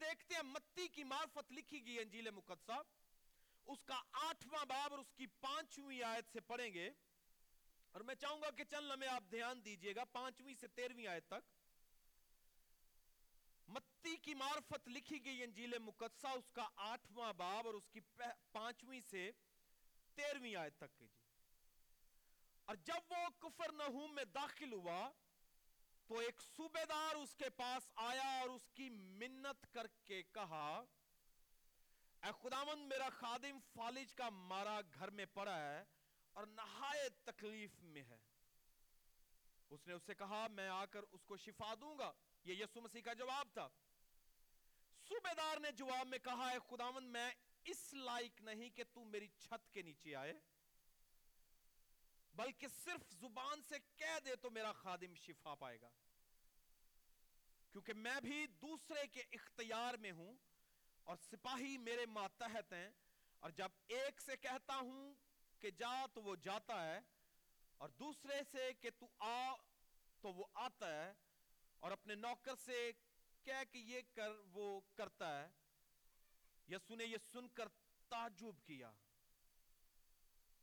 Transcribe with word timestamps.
دیکھتے 0.00 0.34
ہیں 0.34 0.42
متی 0.42 0.88
کی 0.88 1.04
معرفت 1.04 1.52
لکھی 1.52 1.86
گئی 1.86 1.98
انجیل 1.98 2.30
مقدسہ۔ 2.30 2.82
اس 3.66 3.84
کا 3.84 4.02
آٹھواں 4.12 4.64
باب 4.64 4.90
اور 4.90 4.98
اس 4.98 5.12
کی 5.14 5.26
پانچویں 5.26 6.02
آیت 6.02 6.24
سے 6.32 6.40
پڑھیں 6.40 6.74
گے۔ 6.74 6.90
اور 7.92 8.00
میں 8.00 8.14
چاہوں 8.14 8.42
گا 8.42 8.50
کہ 8.50 8.64
چند 8.64 8.86
لمحے 8.86 9.08
آپ 9.08 9.24
دھیان 9.30 9.64
دیجیے 9.64 9.94
گا، 9.94 10.04
پانچویں 10.04 10.54
سے 10.54 10.68
تیرویں 10.68 11.06
آیت 11.06 11.26
تک۔ 11.26 11.52
متی 13.68 14.16
کی 14.16 14.34
معرفت 14.34 14.88
لکھی 14.88 15.24
گئی 15.24 15.42
انجیل 15.42 15.78
مقدسہ، 15.78 16.26
اس 16.26 16.50
کا 16.50 16.68
آٹھواں 16.76 17.32
باب 17.32 17.66
اور 17.66 17.74
اس 17.74 17.88
کی 17.88 18.00
پانچویں 18.52 19.00
سے 19.00 19.30
تیرویں 20.14 20.56
آیت 20.56 20.76
تک۔ 20.76 20.98
کی 20.98 21.06
جی 21.06 21.24
اور 22.64 22.76
جب 22.76 23.12
وہ 23.12 23.28
کفر 23.38 23.72
نحوم 23.72 24.14
میں 24.14 24.24
داخل 24.24 24.72
ہوا 24.72 25.10
تو 26.06 26.18
ایک 26.18 26.42
صوبے 26.42 26.84
دار 26.88 27.14
اس 27.14 27.34
کے 27.34 27.50
پاس 27.50 27.90
آیا 27.94 28.40
اور 28.40 28.48
اس 28.48 28.70
کی 28.74 28.90
منت 28.90 29.72
کر 29.72 29.86
کے 30.04 30.22
کہا، 30.22 30.84
اے 32.22 32.32
خداوند، 32.42 32.86
میرا 32.86 33.08
خادم 33.08 33.58
فالج 33.74 34.14
کا 34.14 34.30
مارا 34.30 34.80
گھر 34.94 35.10
میں 35.10 35.26
پڑا 35.26 35.58
ہے 35.58 35.84
اور 36.32 36.46
نہایت 36.46 37.24
تکلیف 37.24 37.70
میں 37.80 38.02
ہے۔ 38.02 38.18
اس 39.70 39.86
نے 39.86 39.92
اس 39.92 40.02
سے 40.02 40.14
کہا، 40.14 40.46
میں 40.46 40.68
آ 40.68 40.84
کر 40.84 41.00
اس 41.12 41.24
کو 41.24 41.36
شفا 41.36 41.74
دوں 41.80 41.98
گا۔ 41.98 42.12
یہ 42.44 42.54
یسو 42.54 42.80
مسیح 42.80 43.02
کا 43.02 43.12
جواب 43.12 43.48
تھا۔ 43.52 43.68
صوبے 45.08 45.34
دار 45.36 45.56
نے 45.56 45.72
جواب 45.72 46.06
میں 46.06 46.18
کہا، 46.18 46.48
اے 46.48 46.58
خداوند، 46.70 47.06
میں 47.06 47.30
اس 47.64 47.94
لائق 47.94 48.40
نہیں 48.40 48.70
کہ 48.70 48.84
تو 48.92 49.04
میری 49.04 49.28
چھت 49.28 49.74
کے 49.74 49.82
نیچے 49.82 50.16
آئے۔ 50.16 50.32
بلکہ 52.34 52.68
صرف 52.68 53.10
زبان 53.10 53.62
سے 53.62 53.78
کہہ 53.96 54.18
دے 54.24 54.36
تو 54.36 54.50
میرا 54.50 54.72
خادم 54.72 55.14
شفا 55.14 55.54
پائے 55.54 55.80
گا۔ 55.80 55.88
کیونکہ 57.72 57.92
میں 57.92 58.20
بھی 58.20 58.46
دوسرے 58.46 59.06
کے 59.06 59.22
اختیار 59.32 59.94
میں 59.94 60.12
ہوں 60.12 60.36
اور 61.02 61.16
سپاہی 61.16 61.78
میرے 61.78 62.06
ماتحت 62.06 62.72
ہیں۔ 62.72 62.90
اور 63.38 63.50
جب 63.50 63.68
ایک 63.86 64.20
سے 64.20 64.36
کہتا 64.36 64.76
ہوں 64.76 65.14
کہ 65.58 65.70
جا 65.70 66.06
تو 66.14 66.22
وہ 66.22 66.36
جاتا 66.36 66.84
ہے، 66.84 67.00
اور 67.76 67.88
دوسرے 67.88 68.40
سے 68.50 68.72
کہ 68.80 68.90
تو 68.98 69.06
آ 69.18 69.54
تو 70.20 70.32
وہ 70.32 70.44
آتا 70.54 70.92
ہے، 70.92 71.12
اور 71.78 71.90
اپنے 71.90 72.14
نوکر 72.14 72.54
سے 72.56 72.90
کہہ 73.42 73.64
کہ 73.72 73.78
یہ 73.78 74.00
کر، 74.14 74.30
وہ 74.52 74.80
کرتا 74.94 75.28
ہے۔ 75.38 75.48
یسو 76.68 76.94
نے 76.94 77.04
یہ 77.04 77.16
سن 77.32 77.48
کر 77.48 77.68
تعجب 78.08 78.64
کیا۔ 78.64 78.92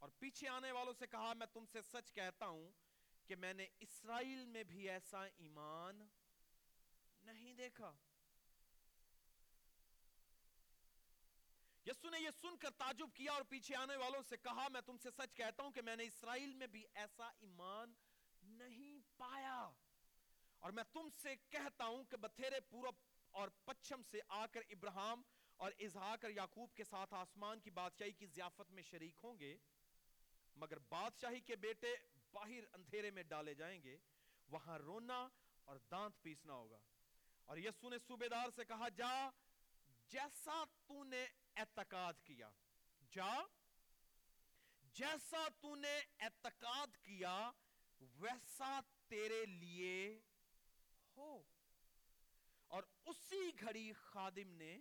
اور 0.01 0.09
پیچھے 0.09 0.47
آنے 0.47 0.71
والوں 0.71 0.93
سے 0.99 1.07
کہا، 1.07 1.33
میں 1.33 1.47
تم 1.53 1.65
سے 1.65 1.81
سچ 1.81 2.13
کہتا 2.13 2.47
ہوں 2.47 2.71
کہ 3.25 3.35
میں 3.35 3.53
نے 3.53 3.67
اسرائیل 3.79 4.45
میں 4.45 4.63
بھی 4.63 4.89
ایسا 4.89 5.23
ایمان 5.23 6.07
نہیں 7.21 7.53
دیکھا۔ 7.53 7.95
یسو 11.85 12.09
نے 12.09 12.19
یہ 12.19 12.29
سن 12.41 12.57
کر 12.57 12.69
تعجب 12.69 13.09
کیا 13.13 13.31
اور 13.31 13.41
پیچھے 13.41 13.75
آنے 13.75 13.95
والوں 13.95 14.21
سے 14.29 14.37
کہا، 14.37 14.67
میں 14.67 14.81
تم 14.81 14.97
سے 14.97 15.09
سچ 15.11 15.33
کہتا 15.33 15.63
ہوں 15.63 15.71
کہ 15.71 15.81
میں 15.81 15.95
نے 15.95 16.03
اسرائیل 16.03 16.53
میں 16.53 16.67
بھی 16.67 16.85
ایسا 16.93 17.27
ایمان 17.27 17.93
نہیں 18.41 18.99
پایا۔ 19.17 19.71
اور 20.59 20.71
میں 20.71 20.83
تم 20.83 21.09
سے 21.21 21.35
کہتا 21.49 21.85
ہوں 21.85 22.03
کہ 22.03 22.17
بتھیرے 22.17 22.59
پورب 22.59 22.95
اور 23.29 23.49
پچھم 23.63 24.01
سے 24.03 24.19
آ 24.27 24.45
کر 24.45 24.61
ابراہم 24.69 25.21
اور 25.57 25.71
اظہاق 25.79 26.25
اور 26.25 26.31
یعقوب 26.31 26.73
کے 26.73 26.83
ساتھ 26.83 27.13
آسمان 27.13 27.59
کی 27.59 27.69
بادشاہی 27.69 28.11
کی 28.11 28.25
ضیافت 28.25 28.71
میں 28.71 28.83
شریک 28.83 29.19
ہوں 29.23 29.39
گے۔ 29.39 29.57
مگر 30.55 30.79
بادشاہی 30.79 31.41
کے 31.41 31.55
بیٹے 31.55 31.95
باہر 32.31 32.73
اندھیرے 32.73 33.11
میں 33.11 33.23
ڈالے 33.23 33.53
جائیں 33.53 33.83
گے، 33.83 33.97
وہاں 34.47 34.79
رونا 34.79 35.27
اور 35.65 35.77
دانت 35.91 36.21
پیسنا 36.21 36.53
ہوگا۔ 36.53 36.79
اور 37.45 37.57
یسو 37.57 37.89
نے 37.89 37.97
صوبے 38.07 38.29
دار 38.29 38.49
سے 38.55 38.65
کہا، 38.65 38.89
جا، 38.89 39.29
جیسا 40.09 40.63
تو 40.87 41.03
نے 41.03 41.25
اعتقاد 41.55 42.13
کیا۔ 42.23 42.51
جا، 43.11 43.33
جیسا 44.81 45.47
تو 45.59 45.75
نے 45.75 45.99
اعتقاد 46.19 46.97
کیا، 47.03 47.51
ویسا 47.99 48.79
تیرے 49.07 49.45
لیے 49.45 50.21
ہو۔ 51.17 51.43
اور 52.67 52.83
اسی 53.05 53.51
گھڑی 53.59 53.93
خادم 53.93 54.49
نے 54.49 54.77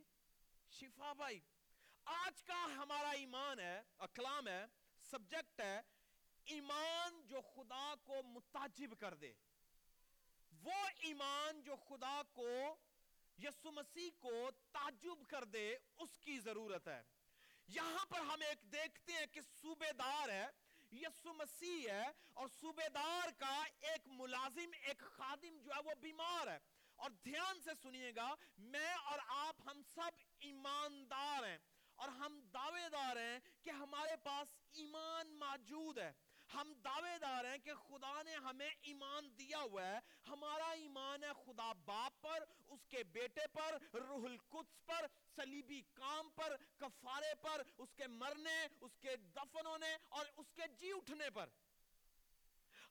شفا 0.71 1.13
بائی 1.13 1.41
آج 2.05 2.43
کا 2.43 2.65
ہمارا 2.65 3.11
ایمان 3.11 3.59
ہے 3.59 3.83
اکلام 3.99 4.49
ہے 4.49 4.67
سبجیکٹ 5.11 5.61
ہے، 5.61 5.81
ایمان 6.45 7.27
جو 7.27 7.41
خدا 7.41 7.95
کو 8.05 8.23
متاجب 8.23 9.01
کر 9.01 9.15
دے۔ 9.15 9.33
وہ 10.63 10.89
ایمان 10.99 11.63
جو 11.63 11.77
خدا 11.77 12.23
کو، 12.33 12.77
یسو 13.39 13.71
مسیح 13.71 14.11
کو 14.19 14.51
تعجب 14.73 15.27
کر 15.29 15.45
دے، 15.45 15.77
اس 15.99 16.19
کی 16.19 16.39
ضرورت 16.39 16.89
ہے۔ 16.89 17.03
یہاں 17.69 18.07
پر 18.07 18.21
ہم 18.21 18.41
ایک 18.49 18.73
دیکھتے 18.73 19.13
ہیں 19.13 19.27
کہ 19.27 19.41
صوبے 19.41 19.93
دار 19.93 20.29
ہے، 20.29 20.47
یسو 20.93 21.33
مسیح 21.33 21.91
ہے، 21.91 22.07
اور 22.33 22.49
صوبے 22.61 22.89
دار 22.89 23.29
کا 23.39 23.65
ایک 23.81 24.01
ملازم، 24.07 24.71
ایک 24.83 24.99
خادم 24.99 25.59
جو 25.59 25.73
ہے، 25.75 25.81
وہ 25.85 25.95
بیمار 25.95 26.47
ہے۔ 26.47 26.59
اور 26.97 27.11
دھیان 27.11 27.61
سے 27.61 27.71
سنیے 27.83 28.13
گا، 28.17 28.35
میں 28.59 28.95
اور 28.95 29.19
آپ 29.27 29.57
ہم 29.67 29.83
سب 29.95 30.11
ایماندار 30.39 31.49
ہیں۔ 31.49 31.59
اور 32.01 32.09
ہم 32.09 32.41
دعوے 32.55 32.89
دار 32.93 33.17
ہیں 33.17 33.39
کہ 33.63 33.71
ہمارے 33.71 34.17
پاس 34.25 34.49
ایمان 34.73 35.29
موجود 35.39 35.99
ہے۔ 35.99 36.13
ہم 36.55 36.73
دعوے 36.85 37.19
دار 37.19 37.45
ہیں 37.45 37.59
کہ 37.59 37.75
خدا 37.75 38.23
نے 38.23 38.35
ہمیں 38.35 38.71
ایمان 38.83 39.39
دیا 39.39 39.59
ہوا 39.59 39.85
ہے۔ 39.87 39.99
ہمارا 40.29 40.71
ایمان 40.71 41.25
ہے 41.25 41.29
خدا 41.47 41.73
باپ 41.73 42.23
پر، 42.23 42.45
اس 42.69 42.87
کے 42.89 43.05
بیٹے 43.05 43.47
پر، 43.53 43.97
روح 43.97 44.25
القدس 44.25 44.87
پر، 44.87 45.07
صلیبی 45.37 45.83
کام 45.93 46.31
پر، 46.31 46.57
کفارے 46.77 47.35
پر، 47.43 47.63
اس 47.79 47.95
کے 47.97 48.07
مرنے، 48.07 48.67
اس 48.81 48.97
کے 49.01 49.17
دفن 49.17 49.67
ہونے 49.67 49.97
اور 50.09 50.27
اس 50.37 50.53
کے 50.55 50.63
جی 50.79 50.93
اٹھنے 50.93 51.31
پر۔ 51.31 51.49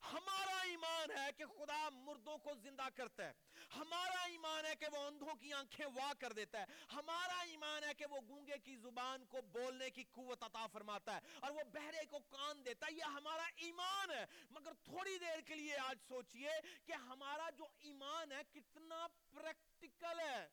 ہمارا 0.03 0.61
ایمان 0.61 1.11
ہے 1.11 1.31
کہ 1.37 1.45
خدا 1.45 1.89
مردوں 1.89 2.37
کو 2.37 2.55
زندہ 2.55 2.87
کرتا 2.95 3.25
ہے۔ 3.25 3.33
ہمارا 3.75 4.23
ایمان 4.23 4.65
ہے 4.65 4.75
کہ 4.75 4.85
وہ 4.91 4.97
اندھوں 4.97 5.35
کی 5.35 5.53
آنکھیں 5.53 5.85
وا 5.85 6.13
کر 6.19 6.31
دیتا 6.31 6.59
ہے۔ 6.59 6.65
ہمارا 6.93 7.39
ایمان 7.41 7.83
ہے 7.83 7.93
کہ 7.93 8.05
وہ 8.05 8.17
گونگے 8.27 8.57
کی 8.57 8.75
زبان 8.75 9.25
کو 9.25 9.41
بولنے 9.41 9.89
کی 9.89 10.03
قوت 10.03 10.43
عطا 10.43 10.67
فرماتا 10.67 11.15
ہے 11.15 11.19
اور 11.39 11.51
وہ 11.51 11.63
بہرے 11.63 12.05
کو 12.05 12.19
کان 12.19 12.65
دیتا 12.65 12.87
ہے۔ 12.87 12.93
یہ 12.93 13.03
ہمارا 13.03 13.45
ایمان 13.55 14.11
ہے۔ 14.11 14.25
مگر 14.49 14.73
تھوڑی 14.73 15.17
دیر 15.17 15.41
کے 15.41 15.55
لیے 15.55 15.77
آج 15.77 15.97
سوچئے 16.07 16.49
کہ 16.85 16.93
ہمارا 16.93 17.49
جو 17.49 17.67
ایمان 17.77 18.31
ہے 18.31 18.41
کتنا 18.51 19.07
پریکٹیکل 19.31 20.19
ہے۔ 20.19 20.47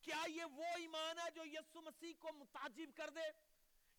کیا 0.00 0.24
یہ 0.28 0.44
وہ 0.44 0.64
ایمان 0.64 1.18
ہے 1.18 1.30
جو 1.34 1.44
یسو 1.44 1.80
مسیح 1.80 2.12
کو 2.18 2.28
متاجب 2.32 2.96
کر 2.96 3.10
دے؟ 3.10 3.47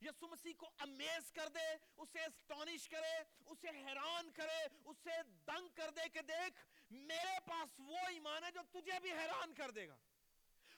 یسو 0.02 0.28
مسیح 0.28 0.54
کو 0.58 0.70
امیز 0.78 1.32
کر 1.32 1.48
دے، 1.48 1.78
اسے 1.98 2.20
اسٹونش 2.20 2.90
کرے، 2.90 3.24
اسے 3.46 3.68
حیران 3.68 4.32
کرے، 4.32 4.68
اسے 4.86 5.24
دنگ 5.48 5.68
کر 5.76 5.90
دے 5.90 6.10
کہ 6.10 6.22
دیکھ، 6.22 6.68
میرے 6.92 7.40
پاس 7.46 7.80
وہ 7.80 7.98
ایمان 7.98 8.44
ہے 8.44 8.52
جو 8.52 8.62
تجھے 8.72 9.00
بھی 9.00 9.12
حیران 9.12 9.54
کر 9.54 9.72
دے 9.72 9.88
گا۔ 9.88 9.98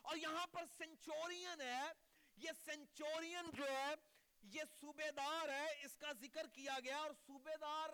اور 0.02 0.18
یہاں 0.18 0.48
پر 0.48 0.66
سنچورین 0.78 1.62
ہے، 1.62 1.92
یہ 2.38 2.50
سنچورین 2.66 3.52
جو 3.54 3.64
ہے، 3.64 3.96
یہ 4.42 4.62
صوبے 4.82 5.12
دار 5.12 5.50
ہے، 5.50 5.68
اس 5.84 5.96
کا 5.96 6.12
ذکر 6.12 6.48
کیا 6.48 6.78
گیا۔ 6.84 6.98
اور 6.98 7.12
صوبے 7.28 7.58
دار 7.62 7.90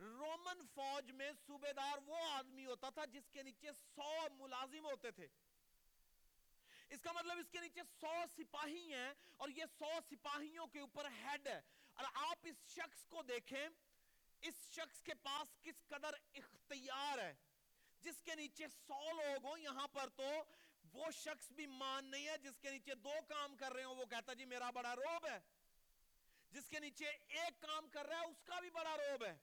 رومن 0.00 0.66
فوج 0.74 1.10
میں 1.10 1.32
صوبے 1.46 1.72
دار 1.72 1.98
وہ 2.06 2.16
آدمی 2.16 2.66
ہوتا 2.66 2.90
تھا 2.90 3.04
جس 3.04 3.30
کے 3.30 3.42
نیچے 3.42 3.68
سو 3.94 4.34
ملازم 4.34 4.84
ہوتے 4.84 5.10
تھے۔ 5.10 5.28
اس 6.88 7.02
کا 7.02 7.12
مطلب 7.12 7.38
اس 7.38 7.50
کے 7.50 7.60
نیچے 7.60 7.80
سو 8.00 8.12
سپاہی 8.36 8.94
ہیں 8.94 9.14
اور 9.36 9.48
یہ 9.48 9.64
سو 9.78 9.90
سپاہیوں 10.10 10.66
کے 10.66 10.80
اوپر 10.80 11.08
ہیڈ 11.08 11.46
ہے۔ 11.46 11.60
اور 11.94 12.04
آپ 12.14 12.38
اس 12.42 12.56
شخص 12.68 13.06
کو 13.06 13.22
دیکھیں، 13.22 13.68
اس 14.40 14.54
شخص 14.72 15.02
کے 15.02 15.14
پاس 15.14 15.62
کس 15.62 15.88
قدر 15.88 16.14
اختیار 16.34 17.18
ہے؟ 17.18 17.34
جس 18.00 18.22
کے 18.22 18.34
نیچے 18.34 18.68
سو 18.68 19.12
لوگ 19.12 19.46
ہوں 19.46 19.58
یہاں 19.58 19.88
پر 19.88 20.08
تو 20.08 20.32
وہ 20.92 21.10
شخص 21.10 21.52
بھی 21.52 21.66
مان 21.66 22.04
نہیں 22.04 22.28
ہے، 22.28 22.38
جس 22.38 22.58
کے 22.60 22.70
نیچے 22.70 22.94
دو 22.94 23.12
کام 23.28 23.56
کر 23.56 23.72
رہے 23.72 23.84
ہوں، 23.84 23.94
وہ 23.94 24.04
کہتا 24.04 24.34
جی 24.34 24.44
میرا 24.44 24.70
بڑا 24.70 24.96
روب 24.96 25.26
ہے۔ 25.26 25.38
جس 26.50 26.68
کے 26.68 26.78
نیچے 26.78 27.06
ایک 27.28 27.62
کام 27.62 27.88
کر 27.88 28.06
رہا 28.06 28.20
ہے، 28.20 28.26
اس 28.26 28.42
کا 28.44 28.60
بھی 28.60 28.70
بڑا 28.70 28.96
روب 28.96 29.24
ہے۔ 29.24 29.36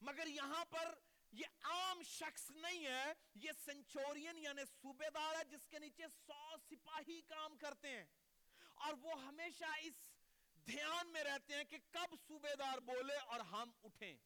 مگر 0.00 0.26
یہاں 0.26 0.64
پر 0.64 0.94
یہ 1.32 1.46
عام 1.62 2.02
شخص 2.02 2.50
نہیں 2.50 2.86
ہے، 2.86 3.12
یہ 3.34 3.50
سنچورین 3.64 4.38
یعنی 4.38 4.62
صوبے 4.82 5.10
دار 5.14 5.34
ہے 5.34 5.44
جس 5.44 5.66
کے 5.68 5.78
نیچے 5.78 6.02
سو 6.26 6.56
سپاہی 6.70 7.20
کام 7.22 7.56
کرتے 7.56 7.88
ہیں۔ 7.88 8.04
اور 8.74 8.92
وہ 8.92 9.22
ہمیشہ 9.24 9.64
اس 9.80 9.94
دھیان 10.66 11.12
میں 11.12 11.24
رہتے 11.24 11.56
ہیں 11.56 11.64
کہ 11.64 11.78
کب 11.90 12.14
صوبے 12.28 12.56
دار 12.58 12.78
بولے 12.78 13.16
اور 13.16 13.40
ہم 13.40 13.70
اٹھیں۔ 13.82 14.16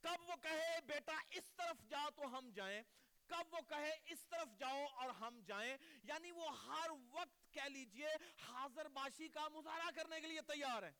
کب 0.00 0.30
وہ 0.30 0.36
کہے، 0.42 0.80
بیٹا، 0.86 1.14
اس 1.30 1.52
طرف 1.56 1.90
جا 1.90 2.10
تو 2.16 2.38
ہم 2.38 2.50
جائیں۔ 2.50 2.82
کب 3.26 3.54
وہ 3.54 3.60
کہے، 3.68 3.92
اس 4.04 4.26
طرف 4.26 4.58
جاؤ 4.58 4.84
اور 4.94 5.10
ہم 5.10 5.40
جائیں۔ 5.46 5.76
یعنی 6.02 6.30
وہ 6.30 6.64
ہر 6.64 6.90
وقت 7.10 7.52
کہہ 7.52 7.62
لیجیے، 7.62 8.08
حاضر 8.48 8.88
باشی 8.88 9.28
کا 9.28 9.48
مظاہرہ 9.48 9.90
کرنے 9.94 10.20
کے 10.20 10.26
لیے 10.26 10.40
تیار 10.42 10.82
ہے 10.82 10.92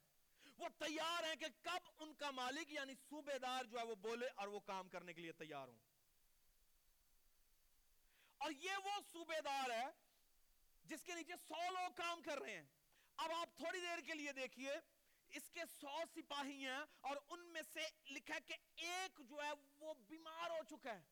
وہ 0.59 0.69
تیار 0.79 1.25
ہیں 1.25 1.37
کہ 1.37 1.47
کب 1.63 1.91
ان 1.99 2.15
کا 2.15 2.31
مالک 2.31 2.73
یعنی 2.73 2.95
صوبے 2.95 3.39
دار 3.39 3.65
جو 3.65 3.79
ہے 3.79 3.85
وہ 3.85 3.95
بولے 3.95 4.27
اور 4.35 4.49
وہ 4.49 4.61
کام 4.61 4.89
کرنے 4.89 5.13
کے 5.13 5.21
لیے 5.21 5.33
تیار 5.33 5.69
ہوں۔ 5.69 5.79
اور 8.39 8.51
یہ 8.51 8.71
وہ 8.85 8.91
صوبے 9.13 9.41
دار 9.45 9.71
ہے 9.71 9.85
جس 10.85 11.03
کے 11.03 11.15
نیچے 11.15 11.33
سو 11.49 11.71
لوگ 11.71 11.93
کام 11.93 12.23
کر 12.23 12.39
رہے 12.39 12.57
ہیں۔ 12.57 12.65
اب 13.17 13.33
آپ 13.33 13.57
تھوڑی 13.57 13.81
دیر 13.81 13.99
کے 13.99 14.15
لیے 14.15 14.33
دیکھیے، 14.33 14.73
اس 15.29 15.51
کے 15.51 15.61
سو 15.81 16.03
سپاہی 16.15 16.67
ہیں 16.67 16.85
اور 17.01 17.17
ان 17.29 17.53
میں 17.53 17.63
سے 17.73 17.81
لکھا 18.11 18.39
کہ 18.39 18.55
ایک 18.77 19.21
جو 19.29 19.43
ہے 19.43 19.51
وہ 19.79 19.95
بیمار 19.95 20.51
ہو 20.51 20.77
چکا 20.77 20.95
ہے۔ 20.95 21.03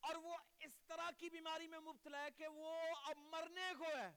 اور 0.00 0.14
وہ 0.14 0.36
اس 0.58 0.72
طرح 0.86 1.10
کی 1.18 1.30
بیماری 1.30 1.66
میں 1.66 1.80
مبتلا 1.80 2.22
ہے 2.22 2.30
کہ 2.30 2.46
وہ 2.46 2.76
اب 3.04 3.18
مرنے 3.18 3.72
کو 3.78 3.84
ہے۔ 3.84 4.12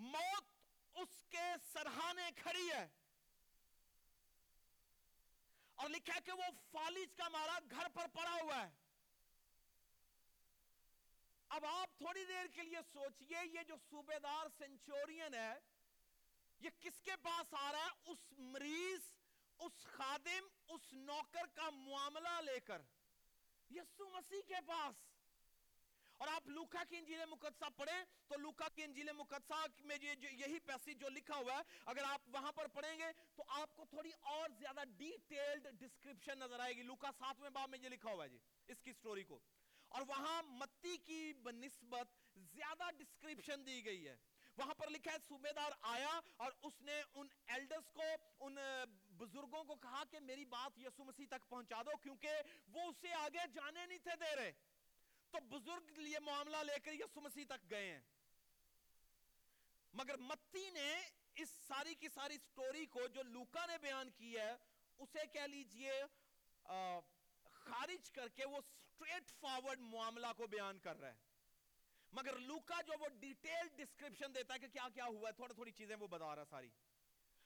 موت 0.00 0.44
اس 0.94 1.08
کے 1.30 1.54
سرحانے 1.72 2.30
کھڑی 2.36 2.70
ہے۔ 2.72 2.88
اور 5.74 5.88
لکھا 5.88 6.14
ہے 6.14 6.20
کہ 6.20 6.32
وہ 6.32 6.42
فالج 6.72 7.14
کا 7.16 7.28
مارا 7.28 7.58
گھر 7.70 7.88
پر 7.94 8.06
پڑا 8.12 8.38
ہوا 8.42 8.66
ہے۔ 8.66 8.70
اب 11.48 11.64
آپ 11.66 11.98
تھوڑی 11.98 12.24
دیر 12.24 12.46
کے 12.54 12.62
لیے 12.62 12.78
سوچئے، 12.92 13.46
یہ 13.46 13.62
جو 13.62 13.74
صوبے 13.90 14.18
دار 14.18 14.46
سینچورین 14.58 15.34
ہے، 15.34 15.54
یہ 16.60 16.70
کس 16.80 17.00
کے 17.00 17.16
پاس 17.22 17.54
آ 17.54 17.72
رہا 17.72 17.84
ہے؟ 17.84 18.10
اس 18.10 18.18
مریض، 18.38 19.00
اس 19.58 19.84
خادم، 19.84 20.48
اس 20.68 20.92
نوکر 20.92 21.46
کا 21.54 21.70
معاملہ 21.70 22.40
لے 22.40 22.60
کر۔ 22.60 22.82
یسو 23.70 24.08
مسیح 24.08 24.40
کے 24.48 24.60
پاس۔ 24.66 25.09
اور 26.20 26.28
آپ 26.28 26.48
لوکا 26.48 26.82
کی 26.88 26.96
انجیل 26.96 27.24
مقدسہ 27.28 27.64
پڑھیں 27.76 28.04
تو 28.28 28.36
لوکا 28.38 28.68
کی 28.74 28.82
انجیل 28.82 29.12
مقدسہ 29.12 29.66
میں 29.84 29.96
یہی 30.02 30.58
پیسی 30.58 30.94
جو 30.94 31.08
لکھا 31.08 31.36
ہوا 31.36 31.52
ہے، 31.52 31.60
اگر 31.86 32.04
آپ 32.04 32.20
وہاں 32.26 32.52
پر 32.52 32.66
پڑھیں 32.68 32.98
گے 32.98 33.04
تو 33.34 33.42
آپ 33.48 33.76
کو 33.76 33.84
تھوڑی 33.84 34.10
اور 34.20 34.48
زیادہ 34.58 34.80
ڈیٹیلڈ 34.96 35.66
ڈسکرپشن 35.80 36.38
نظر 36.38 36.60
آئے 36.60 36.72
گی۔ 36.72 36.82
لوکا 36.82 37.10
ساتویں 37.18 37.50
باب 37.50 37.70
میں 37.70 37.78
یہ 37.78 37.88
لکھا 37.88 38.10
ہوا 38.10 38.24
ہے 38.24 38.28
جی 38.28 38.38
اس 38.68 38.82
کی 38.82 38.92
سٹوری 38.92 39.24
کو۔ 39.24 39.40
اور 39.88 40.02
وہاں 40.08 40.42
متی 40.42 40.96
کی 40.96 41.32
بنسبت 41.32 42.08
زیادہ 42.36 42.90
ڈسکرپشن 42.98 43.66
دی 43.66 43.84
گئی 43.84 44.08
ہے۔ 44.08 44.16
وہاں 44.56 44.74
پر 44.74 44.90
لکھا 44.90 45.12
ہے 45.12 45.16
صوبے 45.28 45.52
دار 45.52 45.72
آیا، 45.80 46.20
اور 46.36 46.52
اس 46.62 46.80
نے 46.80 47.02
ان 47.14 47.26
ایلڈرز 47.46 47.90
کو، 47.92 48.02
ان 48.40 48.56
بزرگوں 49.10 49.64
کو 49.64 49.74
کہا 49.74 50.02
کہ 50.10 50.20
میری 50.20 50.44
بات 50.44 50.78
یسو 50.78 51.04
مسیح 51.04 51.26
تک 51.30 51.48
پہنچا 51.48 51.82
دو، 51.82 51.96
کیونکہ 51.96 52.28
وہ 52.68 52.80
اسے 52.82 53.12
آگے 53.12 53.46
جانے 53.54 53.86
نہیں 53.86 53.98
تھے 53.98 54.16
دے 54.20 54.36
رہے۔ 54.36 54.52
تو 55.32 55.38
بزرگ 55.48 55.98
یہ 55.98 56.18
معاملہ 56.22 56.56
لے 56.64 56.78
کر 56.84 56.92
یسو 56.92 57.20
مسیح 57.20 57.44
تک 57.48 57.70
گئے 57.70 57.90
ہیں۔ 57.90 58.00
مگر 59.94 60.16
متی 60.16 60.68
نے 60.70 60.90
اس 61.34 61.50
ساری 61.66 61.94
کی 61.94 62.08
ساری 62.08 62.36
سٹوری 62.38 62.86
کو 62.86 63.06
جو 63.06 63.22
لوکا 63.22 63.64
نے 63.66 63.78
بیان 63.78 64.10
کی 64.10 64.36
ہے، 64.38 64.50
اسے 64.98 65.26
کہہ 65.32 65.46
لیجیے 65.50 65.92
خارج 66.64 68.10
کر 68.10 68.28
کے 68.28 68.44
وہ 68.44 68.60
سٹریٹ 68.60 69.30
فارورڈ 69.40 69.80
معاملہ 69.80 70.26
کو 70.36 70.46
بیان 70.46 70.78
کر 70.78 71.00
رہا 71.00 71.08
ہے۔ 71.08 71.28
مگر 72.12 72.38
لوکا 72.38 72.80
جو 72.86 72.98
وہ 73.00 73.08
ڈیٹیل 73.20 73.68
ڈسکرپشن 73.76 74.34
دیتا 74.34 74.54
ہے 74.54 74.58
کہ 74.58 74.68
کیا 74.68 74.88
کیا 74.94 75.04
ہوا 75.04 75.28
ہے 75.28 75.32
تھوڑا 75.32 75.54
تھوڑی 75.54 75.72
چیزیں 75.72 75.96
وہ 75.96 76.06
بتا 76.06 76.34
رہا 76.36 76.44
ساری۔ 76.50 76.68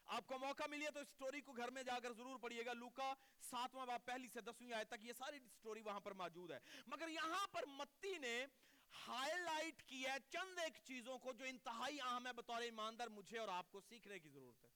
آپ 0.06 0.26
کو 0.26 0.38
موقع 0.38 0.62
ملیے 0.68 0.90
تو 0.90 1.00
اس 1.00 1.08
سٹوری 1.08 1.40
کو 1.40 1.52
گھر 1.52 1.70
میں 1.70 1.82
جا 1.82 1.98
کر 1.98 2.12
ضرور 2.12 2.38
پڑھیے 2.38 2.66
گا۔ 2.66 2.72
لوکا، 2.72 3.14
ساتواں 3.40 3.86
باب 3.86 4.04
پہلی 4.04 4.28
سے 4.28 4.40
دسویں 4.40 4.72
آئے 4.72 4.84
تک 4.84 5.04
یہ 5.04 5.12
ساری 5.18 5.38
سٹوری 5.38 5.82
وہاں 5.82 6.00
پر 6.00 6.12
موجود 6.12 6.50
ہے۔ 6.50 6.58
مگر 6.86 7.08
یہاں 7.08 7.46
پر 7.46 7.66
متی 7.66 8.18
نے 8.18 8.46
ہائی 9.08 9.40
لائٹ 9.40 9.82
کیا 9.82 10.12
ہے 10.12 10.18
چند 10.30 10.58
ایک 10.58 10.78
چیزوں 10.84 11.18
کو 11.18 11.32
جو 11.32 11.44
انتہائی 11.44 12.00
اہم 12.00 12.26
ہے 12.26 12.32
بطور 12.32 12.62
ایماندار 12.62 13.06
مجھے 13.06 13.38
اور 13.38 13.48
آپ 13.48 13.70
کو 13.70 13.80
سیکھنے 13.80 14.18
کی 14.18 14.28
ضرورت 14.28 14.64
ہے۔ 14.64 14.68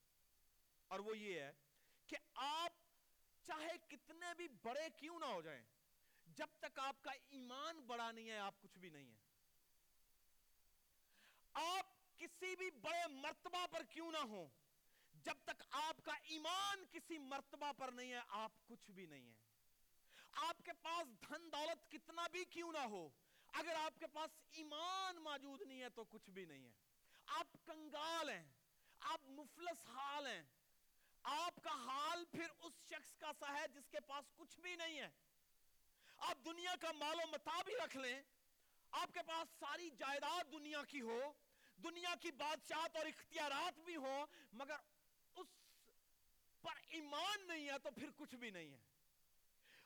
اور 0.87 0.99
وہ 0.99 1.19
یہ 1.19 1.41
ہے 1.41 1.53
کہ 2.07 2.17
آپ 2.35 2.73
چاہے 3.47 3.79
کتنے 3.89 4.35
بھی 4.37 4.49
بڑے 4.49 4.89
کیوں 4.97 5.21
نہ 5.21 5.25
ہو 5.25 5.43
جائیں، 5.43 5.63
جب 6.27 6.47
تک 6.59 6.79
آپ 6.79 7.03
کا 7.03 7.11
ایمان 7.11 7.81
بڑا 7.81 8.11
نہیں 8.11 8.31
ہے، 8.31 8.39
آپ 8.39 8.61
کچھ 8.61 8.79
بھی 8.79 8.91
نہیں 8.91 9.11
ہے۔ 9.13 9.19
آپ 11.53 12.19
کسی 12.19 12.57
بھی 12.57 12.71
بڑے 12.71 13.07
مرتبہ 13.09 13.67
پر 13.71 13.83
کیوں 13.83 14.13
نہ 14.13 14.19
ہوں 14.19 14.49
جب 15.29 15.37
تک 15.45 15.63
آپ 15.71 16.05
کا 16.05 16.13
ایمان 16.15 16.85
کسی 16.93 17.19
مرتبہ 17.19 17.73
پر 17.73 17.89
نہیں 17.89 18.13
ہے، 18.13 18.21
آپ 18.29 18.53
کچھ 18.67 18.91
بھی 18.91 19.07
نہیں 19.07 19.31
ہے۔ 19.31 19.35
آپ 20.33 20.57
کے 20.65 20.73
پاس 20.73 21.07
دھن 21.09 21.53
دولت 21.53 21.91
کتنا 21.91 22.27
بھی 22.27 22.45
کیوں 22.45 22.73
نہ 22.73 22.79
ہو، 22.79 23.09
اگر 23.53 23.75
آپ 23.75 24.01
کے 24.01 24.07
پاس 24.07 24.31
ایمان 24.53 25.17
موجود 25.17 25.63
نہیں 25.63 25.83
ہے 25.83 25.89
تو 25.89 26.05
کچھ 26.05 26.31
بھی 26.31 26.45
نہیں 26.45 26.65
ہے۔ 26.65 26.73
آپ 27.27 27.47
کنگال 27.67 28.29
ہیں، 28.29 28.49
آپ 29.01 29.21
مفلس 29.25 29.89
حال 29.89 30.27
ہیں۔ 30.27 30.43
آپ 31.23 31.55
کا 31.63 31.71
حال 31.71 32.25
پھر 32.25 32.47
اس 32.59 32.73
شخص 32.89 33.17
کا 33.17 33.33
سا 33.41 33.53
ہے 33.53 33.69
جس 33.69 33.89
کے 33.91 34.01
پاس 34.01 34.25
کچھ 34.37 34.61
بھی 34.61 34.77
نہیں 34.77 35.01
ہے۔ 35.01 35.11
آپ 36.17 36.39
دنیا 36.45 36.75
کا 36.81 36.93
مال 36.93 37.17
و 37.25 37.27
متا 37.27 37.63
بھی 37.63 37.75
رکھ 37.85 37.97
لیں، 37.97 38.23
آپ 38.91 39.11
کے 39.15 39.21
پاس 39.27 39.49
ساری 39.61 39.91
جائیداد 39.91 40.53
دنیا 40.53 40.83
کی 40.89 41.01
ہو، 41.01 41.33
دنیا 41.77 42.15
کی 42.21 42.31
بادشاہت 42.31 42.97
اور 42.97 43.07
اختیارات 43.07 43.79
بھی 43.79 43.97
ہو 43.97 44.27
مگر 44.53 44.77
ایمان 46.99 47.47
نہیں 47.47 47.69
ہے 47.69 47.79
تو 47.79 47.91
پھر 47.91 48.11
کچھ 48.17 48.35
بھی 48.35 48.51
نہیں 48.51 48.73
ہے۔ 48.73 48.79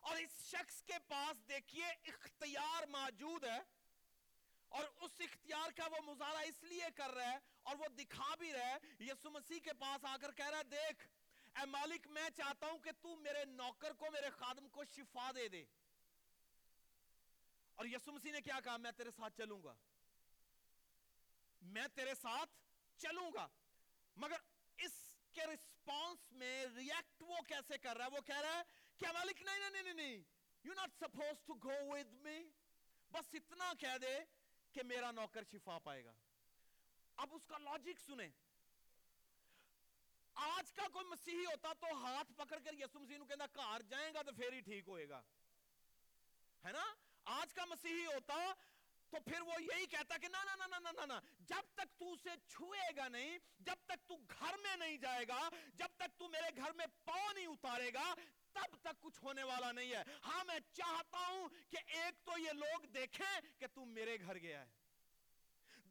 اور 0.00 0.16
اس 0.16 0.30
شخص 0.44 0.82
کے 0.82 0.98
پاس 1.08 1.48
دیکھیے 1.48 1.86
اختیار 1.86 2.86
موجود 2.86 3.44
ہے 3.44 3.60
اور 4.68 4.84
اس 4.96 5.10
اختیار 5.18 5.70
کا 5.70 5.86
وہ 5.86 6.14
مظاہرہ 6.14 6.38
اس 6.38 6.62
لیے 6.62 6.84
کر 6.94 7.10
رہا 7.10 7.32
ہے 7.32 7.38
اور 7.62 7.76
وہ 7.76 7.88
دکھا 7.88 8.34
بھی 8.34 8.52
رہا 8.52 8.66
ہے 8.66 8.78
یسو 9.00 9.30
مسیح 9.30 9.60
کے 9.60 9.72
پاس 9.72 10.04
آ 10.04 10.16
کر 10.16 10.32
کہہ 10.32 10.50
رہا 10.50 10.58
ہے، 10.58 10.62
دیکھ، 10.62 11.08
اے 11.58 11.66
مالک، 11.66 12.06
میں 12.06 12.30
چاہتا 12.36 12.66
ہوں 12.66 12.78
کہ 12.78 12.90
تو 13.00 13.16
میرے 13.16 13.44
نوکر 13.44 13.92
کو، 13.92 14.06
میرے 14.10 14.30
خادم 14.30 14.68
کو 14.68 14.84
شفا 14.84 15.30
دے 15.36 15.48
دے۔ 15.48 15.64
اور 17.74 17.86
یسو 17.86 18.12
مسیح 18.12 18.32
نے 18.32 18.40
کیا 18.40 18.60
کہا؟ 18.64 18.76
میں 18.76 18.92
تیرے 18.92 19.10
ساتھ 19.10 19.34
چلوں 19.36 19.62
گا۔ 19.62 19.74
میں 21.62 21.88
تیرے 21.94 22.14
ساتھ 22.14 22.50
چلوں 22.98 23.30
گا۔ 23.34 23.48
مگر 24.16 24.36
اس 24.78 25.11
کے 25.34 25.46
رسپانس 25.46 26.32
میں 26.32 26.66
ریاکٹ 26.76 27.22
وہ 27.22 27.36
کیسے 27.48 27.78
کر 27.78 27.96
رہا 27.96 28.04
ہے؟ 28.04 28.10
وہ 28.10 28.20
کہہ 28.20 28.40
رہا 28.40 28.56
ہے 28.56 28.62
کیا 28.98 29.12
مالک، 29.12 29.42
نہیں 29.42 29.70
نہیں 29.70 29.82
نہیں 29.82 29.94
نہیں 29.94 30.22
you 30.64 30.74
not 30.74 30.92
suppose 31.00 31.42
to 31.44 31.54
go 31.54 31.90
with 31.90 32.12
me 32.12 32.50
بس 33.10 33.34
اتنا 33.34 33.72
کہہ 33.78 33.98
دے 33.98 34.18
کہ 34.72 34.82
میرا 34.82 35.10
نوکر 35.10 35.44
شفا 35.52 35.78
پائے 35.78 36.04
گا۔ 36.04 36.12
اب 37.16 37.28
اس 37.32 37.46
کا 37.46 37.58
لاجک 37.58 38.00
سنیں۔ 38.00 38.28
آج 40.34 40.72
کا 40.72 40.88
کوئی 40.88 41.06
مسیحی 41.06 41.44
ہوتا 41.44 41.72
تو 41.72 41.86
ہاتھ 41.86 42.32
پکڑ 42.32 42.58
کر 42.64 42.74
یسو 42.74 43.00
مسیح 43.00 43.18
نو 43.18 43.24
کہنا 43.24 43.46
کار 43.46 43.80
جائیں 43.80 44.14
گا 44.14 44.22
تو 44.22 44.32
پھر 44.32 44.52
ہی 44.52 44.60
ٹھیک 44.60 44.88
ہوئے 44.88 45.08
گا۔ 45.08 45.22
ہے 46.64 46.72
نا؟ 46.72 46.84
آج 47.24 47.54
کا 47.54 47.64
مسیحی 47.64 48.06
ہوتا 48.06 48.34
تو 49.12 49.20
پھر 49.20 49.40
وہ 49.40 49.62
یہی 49.62 49.86
کہتا 49.86 50.16
کہ 50.16 50.28
نا 50.28 50.44
نا 50.44 50.66
نا 50.66 50.78
نا 50.78 50.90
نا 50.92 51.06
نا 51.06 51.20
جب 51.40 51.74
تک 51.74 51.98
تو 51.98 52.12
اسے 52.12 52.30
چھوئے 52.48 52.96
گا 52.96 53.08
نہیں، 53.08 53.38
جب 53.60 53.74
تک 53.84 54.08
تو 54.08 54.16
گھر 54.16 54.56
میں 54.62 54.76
نہیں 54.76 54.96
جائے 54.96 55.28
گا، 55.28 55.48
جب 55.74 55.86
تک 55.96 56.18
تو 56.18 56.28
میرے 56.28 56.56
گھر 56.56 56.72
میں 56.72 56.86
پاؤں 57.04 57.34
نہیں 57.34 57.46
اتارے 57.46 57.90
گا، 57.94 58.14
تب 58.52 58.76
تک 58.82 59.00
کچھ 59.00 59.24
ہونے 59.24 59.42
والا 59.42 59.72
نہیں 59.72 59.92
ہے۔ 59.94 60.02
ہاں 60.24 60.44
میں 60.44 60.58
چاہتا 60.72 61.18
ہوں 61.28 61.48
کہ 61.70 61.78
ایک 61.86 62.26
تو 62.26 62.38
یہ 62.38 62.50
لوگ 62.52 62.86
دیکھیں 62.86 63.40
کہ 63.58 63.66
تو 63.66 63.84
میرے 63.84 64.16
گھر 64.20 64.38
گیا 64.38 64.60
ہے۔ 64.60 64.66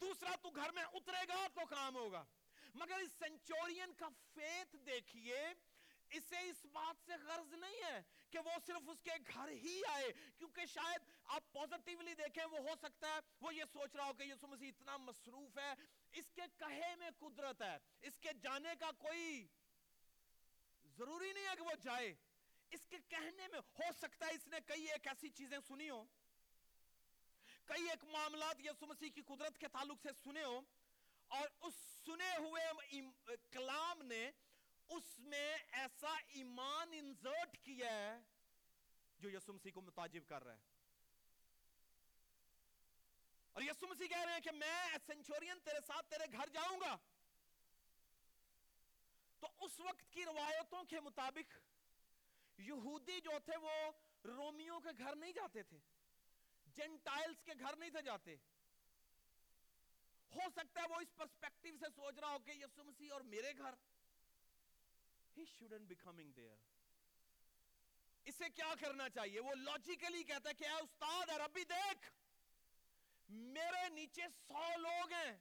دوسرا، 0.02 0.36
تو 0.42 0.50
گھر 0.50 0.72
میں 0.72 0.84
اترے 0.84 1.28
گا 1.28 1.48
تو 1.54 1.66
کام 1.66 1.96
ہوگا۔ 1.96 2.26
مگر 2.74 2.96
اس 2.96 3.12
سینچورین 3.20 3.94
کا 3.94 4.10
فیت 4.34 4.76
دیکھیے 4.86 5.54
اسے 6.18 6.40
اس 6.50 6.66
بات 6.72 7.06
سے 7.06 7.18
غرض 7.24 7.54
نہیں 7.54 7.84
ہے 7.84 8.02
کہ 8.32 8.40
وہ 8.46 8.52
صرف 8.66 8.90
اس 8.90 9.02
کے 9.04 9.12
گھر 9.34 9.50
ہی 9.64 9.82
آئے، 9.88 10.12
کیونکہ 10.38 10.66
شاید 10.66 11.10
آپ 11.36 11.52
پوزیٹیولی 11.54 12.14
دیکھیں، 12.14 12.44
وہ 12.46 12.60
ہو 12.60 12.76
سکتا 12.82 13.08
ہے، 13.08 13.20
وہ 13.42 13.54
یہ 13.56 13.64
سوچ 13.74 13.96
رہا 13.96 14.06
ہو 14.06 14.14
کہ 14.14 14.24
یسو 14.24 14.48
مسیح 14.48 14.68
اتنا 14.68 14.98
مصروف 14.98 15.58
ہے۔ 15.58 15.74
اس 16.12 16.32
کے 16.36 16.48
کہے 16.58 16.96
میں 16.96 17.10
قدرت 17.20 17.62
ہے، 17.62 17.78
اس 18.02 18.20
کے 18.20 18.34
جانے 18.42 18.76
کا 18.80 18.92
کوئی 18.98 19.48
ضروری 20.98 21.32
نہیں 21.34 21.48
ہے 21.48 21.56
کہ 21.58 21.64
وہ 21.64 21.76
جائے۔ 21.84 22.14
اس 22.72 22.86
کے 22.88 22.98
کہنے 23.08 23.48
میں 23.48 23.60
ہو 23.60 23.92
سکتا 24.00 24.26
ہے، 24.26 24.32
اس 24.32 24.48
نے 24.48 24.58
کئی 24.66 24.86
ایک 24.92 25.08
ایسی 25.08 25.30
چیزیں 25.30 25.58
سنی 25.68 25.90
ہو 25.90 26.04
کئی 27.66 27.90
ایک 27.90 28.04
معاملات 28.04 28.60
یسو 28.60 28.86
مسیح 28.86 29.10
کی 29.10 29.22
قدرت 29.22 29.58
کے 29.58 29.68
تعلق 29.68 30.02
سے 30.04 30.10
سنے 30.24 30.44
ہو 30.44 30.62
اور 31.32 31.48
اس 31.62 31.74
سنے 32.06 32.32
ہوئے 32.38 33.02
کلام 33.52 34.02
نے 34.02 34.30
اس 34.92 35.20
میں 35.20 35.58
ایسا 35.72 36.18
ایمان 36.28 36.90
انزرٹ 36.94 37.58
کیا 37.64 37.92
ہے 37.92 38.20
جو 39.20 39.30
یسو 39.30 39.54
مسیح 39.54 39.72
کو 39.72 39.82
متاجب 39.82 40.22
کر 40.28 40.44
رہا 40.44 40.54
ہے۔ 40.54 40.60
اور 43.52 43.62
یسو 43.62 43.88
مسیح 43.88 44.08
کہہ 44.08 44.26
رہے 44.26 44.34
ہیں 44.34 44.40
کہ 44.40 44.52
میں 44.52 44.98
سینچورین 45.08 45.60
تیرے 45.60 45.80
ساتھ 45.88 46.10
تیرے 46.10 46.32
گھر 46.32 46.50
جاؤں 46.50 46.80
گا۔ 46.80 46.98
تو 49.40 49.48
اس 49.60 49.80
وقت 49.80 50.14
کی 50.14 50.26
روایتوں 50.26 50.84
کے 50.84 51.00
مطابق 51.00 51.58
یہودی 52.60 53.22
جو 53.22 53.32
تھے 53.46 53.58
وہ 53.58 53.92
رومیوں 54.24 54.80
کے 54.80 54.90
گھر 54.98 55.16
نہیں 55.16 55.32
جاتے 55.32 55.64
تھے، 55.64 55.80
جنٹائلز 56.66 57.44
کے 57.44 57.52
گھر 57.60 57.76
نہیں 57.76 57.90
تھے 57.90 58.02
جاتے۔ 58.02 58.36
ہو 60.36 60.50
سکتا 60.56 60.82
ہے 60.82 60.86
وہ 60.90 60.96
اس 60.96 61.16
پرسپیکٹیو 61.16 61.78
سے 61.78 61.86
سوچ 61.96 62.20
رہا 62.20 62.32
ہو 62.32 62.40
کہ 62.40 62.52
یسو 62.52 62.84
مسیح 62.84 63.14
اور 63.14 63.22
میرے 63.22 63.58
گھر۔ 63.58 63.74
He 65.36 65.46
shouldn't 65.46 65.88
be 65.88 65.96
coming 65.96 66.32
there. 66.36 66.60
اسے 68.26 68.50
کیا 68.56 68.74
کرنا 68.80 69.10
چاہیے؟ 69.10 69.40
وہ 69.40 69.54
لاجیکلی 69.56 70.24
کہتا 70.24 70.50
ہے 70.50 70.54
کہ 70.54 70.64
اے 70.64 70.82
استاد 70.82 71.30
ہے 71.30 71.38
ربی، 71.38 71.64
دیکھ، 71.64 72.12
میرے 73.30 73.88
نیچے 73.90 74.28
سو 74.48 74.66
لوگ 74.78 75.14
ہیں، 75.14 75.38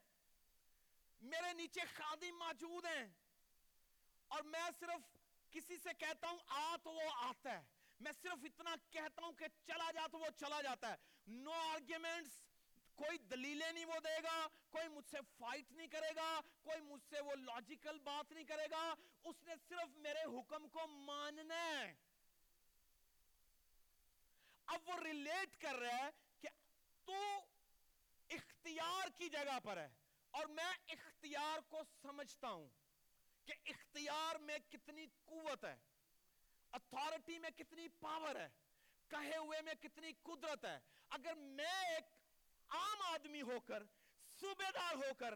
میرے 1.22 1.52
نیچے 1.52 1.80
خادم 1.96 2.38
موجود 2.38 2.86
ہیں، 2.86 3.06
اور 4.28 4.42
میں 4.42 4.68
صرف 4.80 5.16
کسی 5.50 5.76
سے 5.82 5.94
کہتا 5.98 6.28
ہوں، 6.28 6.38
آ 6.46 6.76
تو 6.82 6.90
وہ 6.90 7.10
آتا 7.16 7.52
ہے۔ 7.52 7.62
میں 8.00 8.12
صرف 8.22 8.44
اتنا 8.44 8.74
کہتا 8.90 9.24
ہوں 9.24 9.32
کہ 9.32 9.46
چلا 9.66 9.90
جا 9.94 10.06
تو 10.06 10.18
وہ 10.18 10.30
چلا 10.36 10.60
جاتا 10.62 10.90
ہے۔ 10.90 10.96
نو 11.26 11.52
آرگیمنٹس 11.52 12.38
کوئی 13.00 13.18
دلیلیں 13.18 13.72
نہیں 13.72 13.84
وہ 13.84 14.00
دے 14.04 14.22
گا، 14.22 14.46
کوئی 14.70 14.88
مجھ 14.88 15.10
سے 15.10 15.16
فائٹ 15.38 15.72
نہیں 15.72 15.88
کرے 15.88 16.16
گا، 16.16 16.40
کوئی 16.62 16.80
مجھ 16.80 17.02
سے 17.10 17.20
وہ 17.20 17.34
لاجیکل 17.34 17.98
بات 17.98 18.32
نہیں 18.32 18.44
کرے 18.44 18.66
گا۔ 18.70 18.94
اس 19.24 19.42
نے 19.42 19.54
صرف 19.68 19.96
میرے 19.96 20.22
حکم 20.24 20.68
کو 20.68 20.86
ماننا 20.86 21.80
ہے۔ 21.80 21.94
اب 24.66 24.80
وہ 24.86 25.00
ریلیٹ 25.00 25.56
کر 25.56 25.74
رہا 25.74 25.96
ہے 25.96 26.10
کہ 26.40 26.48
تو 27.04 27.14
اختیار 28.28 29.08
کی 29.16 29.28
جگہ 29.28 29.58
پر 29.64 29.76
ہے۔ 29.76 29.88
اور 30.30 30.46
میں 30.46 30.72
اختیار 30.88 31.58
کو 31.68 31.80
سمجھتا 32.02 32.48
ہوں 32.48 32.68
کہ 33.44 33.52
اختیار 33.66 34.36
میں 34.36 34.58
کتنی 34.58 35.06
قوت 35.24 35.64
ہے 35.64 35.76
اتھارٹی 36.72 37.38
میں 37.38 37.50
کتنی 37.50 37.88
پاور 37.88 38.36
ہے، 38.36 38.48
کہے 39.08 39.36
ہوئے 39.36 39.62
میں 39.62 39.74
کتنی 39.74 40.12
قدرت 40.22 40.64
ہے۔ 40.64 40.78
اگر 41.08 41.34
میں 41.34 41.94
ایک 41.94 42.19
عام 42.70 43.02
آدمی 43.02 43.42
ہو 43.42 43.60
کر 43.60 43.82
صوبے 44.40 44.70
دار 44.74 44.94
ہو 44.94 45.14
کر 45.18 45.34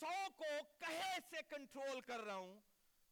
سو 0.00 0.14
کو 0.36 0.44
کہے 0.78 1.16
سے 1.30 1.36
کنٹرول 1.48 2.00
کر 2.00 2.20
رہا 2.20 2.34
ہوں، 2.34 2.60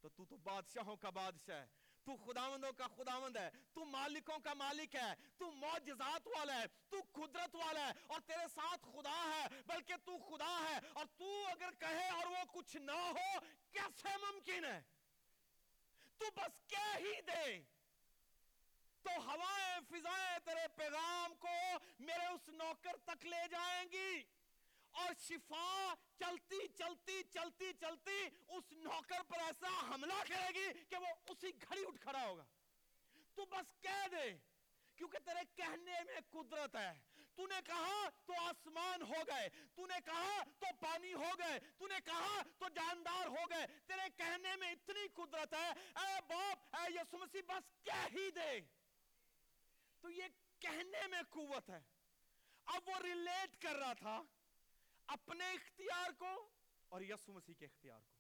تو 0.01 0.09
تو 0.09 0.25
تو 0.25 0.37
بادشاہوں 0.37 0.97
کا 0.97 1.11
بادشاہ 1.11 1.57
ہے، 1.57 1.67
تو 2.05 2.17
خداوندوں 2.17 2.73
کا 2.73 2.87
خداوند 2.87 3.37
ہے، 3.37 3.51
تو 3.75 3.85
مالکوں 3.85 4.39
کا 4.39 4.55
مالک 4.55 4.95
ہے، 4.95 5.15
تو 5.39 5.51
معجزات 5.51 6.27
والا 6.27 6.61
ہے، 6.61 6.67
تو 6.89 7.01
قدرت 7.13 7.55
والا 7.55 7.87
ہے، 7.87 7.93
اور 8.07 8.21
تیرے 8.21 8.49
ساتھ 8.55 8.87
خدا 8.93 9.19
ہے، 9.35 9.63
بلکہ 9.67 9.95
تو 10.05 10.19
خدا 10.19 10.55
ہے، 10.71 10.79
اور 10.93 11.07
تو 11.17 11.45
اگر 11.47 11.71
کہے 11.79 12.09
اور 12.09 12.27
وہ 12.27 12.45
کچھ 12.53 12.77
نہ 12.77 12.93
ہو، 12.93 13.39
کیسے 13.73 14.17
ممکن 14.23 14.65
ہے؟ 14.65 14.81
تو 16.19 16.31
بس 16.37 16.67
کہہ 16.67 16.97
ہی 16.97 17.21
دے۔ 17.21 17.63
تو 19.05 19.11
ہوائیں 19.11 19.81
فضائیں 19.91 20.39
تیرے 20.45 20.69
پیغام 20.77 21.35
کو 21.35 21.49
میرے 21.99 22.27
اس 22.27 22.49
نوکر 22.49 22.97
تک 23.05 23.27
لے 23.27 23.49
جائیں 23.51 23.85
گی۔ 23.93 24.23
اور 24.93 25.13
شفا 25.19 25.95
چلتی 26.19 26.69
چلتی 26.69 27.23
چلتی 27.23 27.73
چلتی 27.73 28.29
اس 28.49 28.73
نوکر 28.73 29.23
پر 29.29 29.39
ایسا 29.39 29.95
حملہ 29.95 30.23
کرے 30.29 30.55
گی 30.55 30.85
کہ 30.89 30.97
وہ 30.97 31.07
اسی 31.29 31.51
گھڑی 31.69 31.85
اٹھ 31.87 32.01
کھڑا 32.01 32.25
ہوگا۔ 32.27 32.45
تو 33.35 33.47
بس 33.47 33.81
کہہ 33.81 34.09
دے، 34.11 34.39
کیونکہ 34.97 35.19
تیرے 35.19 35.41
کہنے 35.55 35.93
میں 36.05 36.21
قدرت 36.31 36.77
ہے۔ 36.77 36.99
تو 37.35 37.47
نے 37.47 37.61
کہا 37.67 38.09
تو 38.27 38.33
آسمان 38.41 39.03
ہو 39.03 39.23
گئے، 39.27 39.49
تو 39.75 39.87
نے 39.87 39.95
کہا 40.05 40.43
تو 40.59 40.67
پانی 40.81 41.15
ہو 41.15 41.31
گئے، 41.39 41.59
تو 41.79 41.87
نے 41.87 42.01
کہا 42.05 42.43
تو 42.59 42.69
جاندار 42.69 43.27
ہو 43.27 43.51
گئے۔ 43.51 43.67
تیرے 43.87 44.09
کہنے 44.17 44.57
میں 44.57 44.71
اتنی 44.71 45.09
قدرت 45.15 45.55
ہے۔ 45.55 45.71
اے 45.71 46.21
باپ، 46.29 46.77
اے 46.77 46.93
یسو 46.95 47.19
مسیح، 47.19 47.43
بس 47.49 47.85
کہہ 47.85 48.09
ہی 48.13 48.31
دے۔ 48.31 48.61
تو 50.05 50.11
یہ 50.11 50.25
کہنے 50.59 51.07
میں 51.07 51.23
قوت 51.31 51.71
ہے۔ 51.71 51.81
اب 52.65 52.89
وہ 52.89 52.99
ریلیٹ 53.03 53.63
کر 53.63 53.77
رہا 53.77 53.93
تھا 53.93 54.23
اپنے 55.07 55.51
اختیار 55.51 56.11
کو 56.19 56.49
اور 56.89 57.01
یسو 57.01 57.33
مسیح 57.33 57.55
کے 57.55 57.65
اختیار 57.65 58.01
کو۔ 58.01 58.15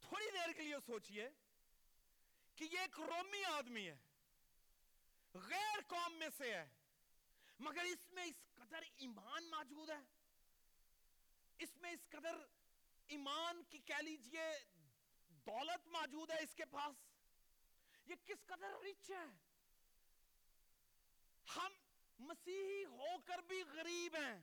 تھوڑی 0.00 0.30
دیر 0.30 0.52
کے 0.52 0.62
لیے 0.62 0.76
سوچئے 0.86 1.30
کہ 2.56 2.64
یہ 2.64 2.78
ایک 2.78 3.00
رومی 3.00 3.44
آدمی 3.44 3.90
ہے، 3.90 3.96
غیر 5.34 5.80
قوم 5.86 6.14
میں 6.14 6.28
سے 6.36 6.54
ہے، 6.54 6.66
مگر 7.58 7.82
اس 7.82 8.10
میں 8.10 8.24
اس 8.24 8.54
قدر 8.54 8.82
ایمان 8.96 9.50
موجود 9.50 9.90
ہے۔ 9.90 10.02
اس 11.58 11.76
میں 11.76 11.90
اس 11.90 12.08
قدر 12.08 12.36
ایمان 13.06 13.62
کی 13.64 13.78
کہہ 13.78 14.02
لیجیے 14.02 14.75
دولت 15.46 15.86
موجود 15.86 16.30
ہے 16.30 16.42
اس 16.42 16.54
کے 16.54 16.64
پاس۔ 16.64 16.94
یہ 18.06 18.14
کس 18.24 18.46
قدر 18.46 18.70
رچ 18.82 19.10
ہے؟ 19.10 19.24
ہم 21.56 21.72
مسیحی 22.18 22.84
ہو 22.84 23.06
کر 23.24 23.38
بھی 23.38 23.62
غریب 23.62 24.16
ہیں۔ 24.16 24.42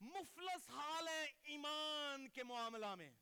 مفلس 0.00 0.70
حال 0.70 1.08
ہے 1.08 1.32
ایمان 1.42 2.28
کے 2.28 2.42
معاملہ 2.42 2.94
میں۔ 2.94 3.12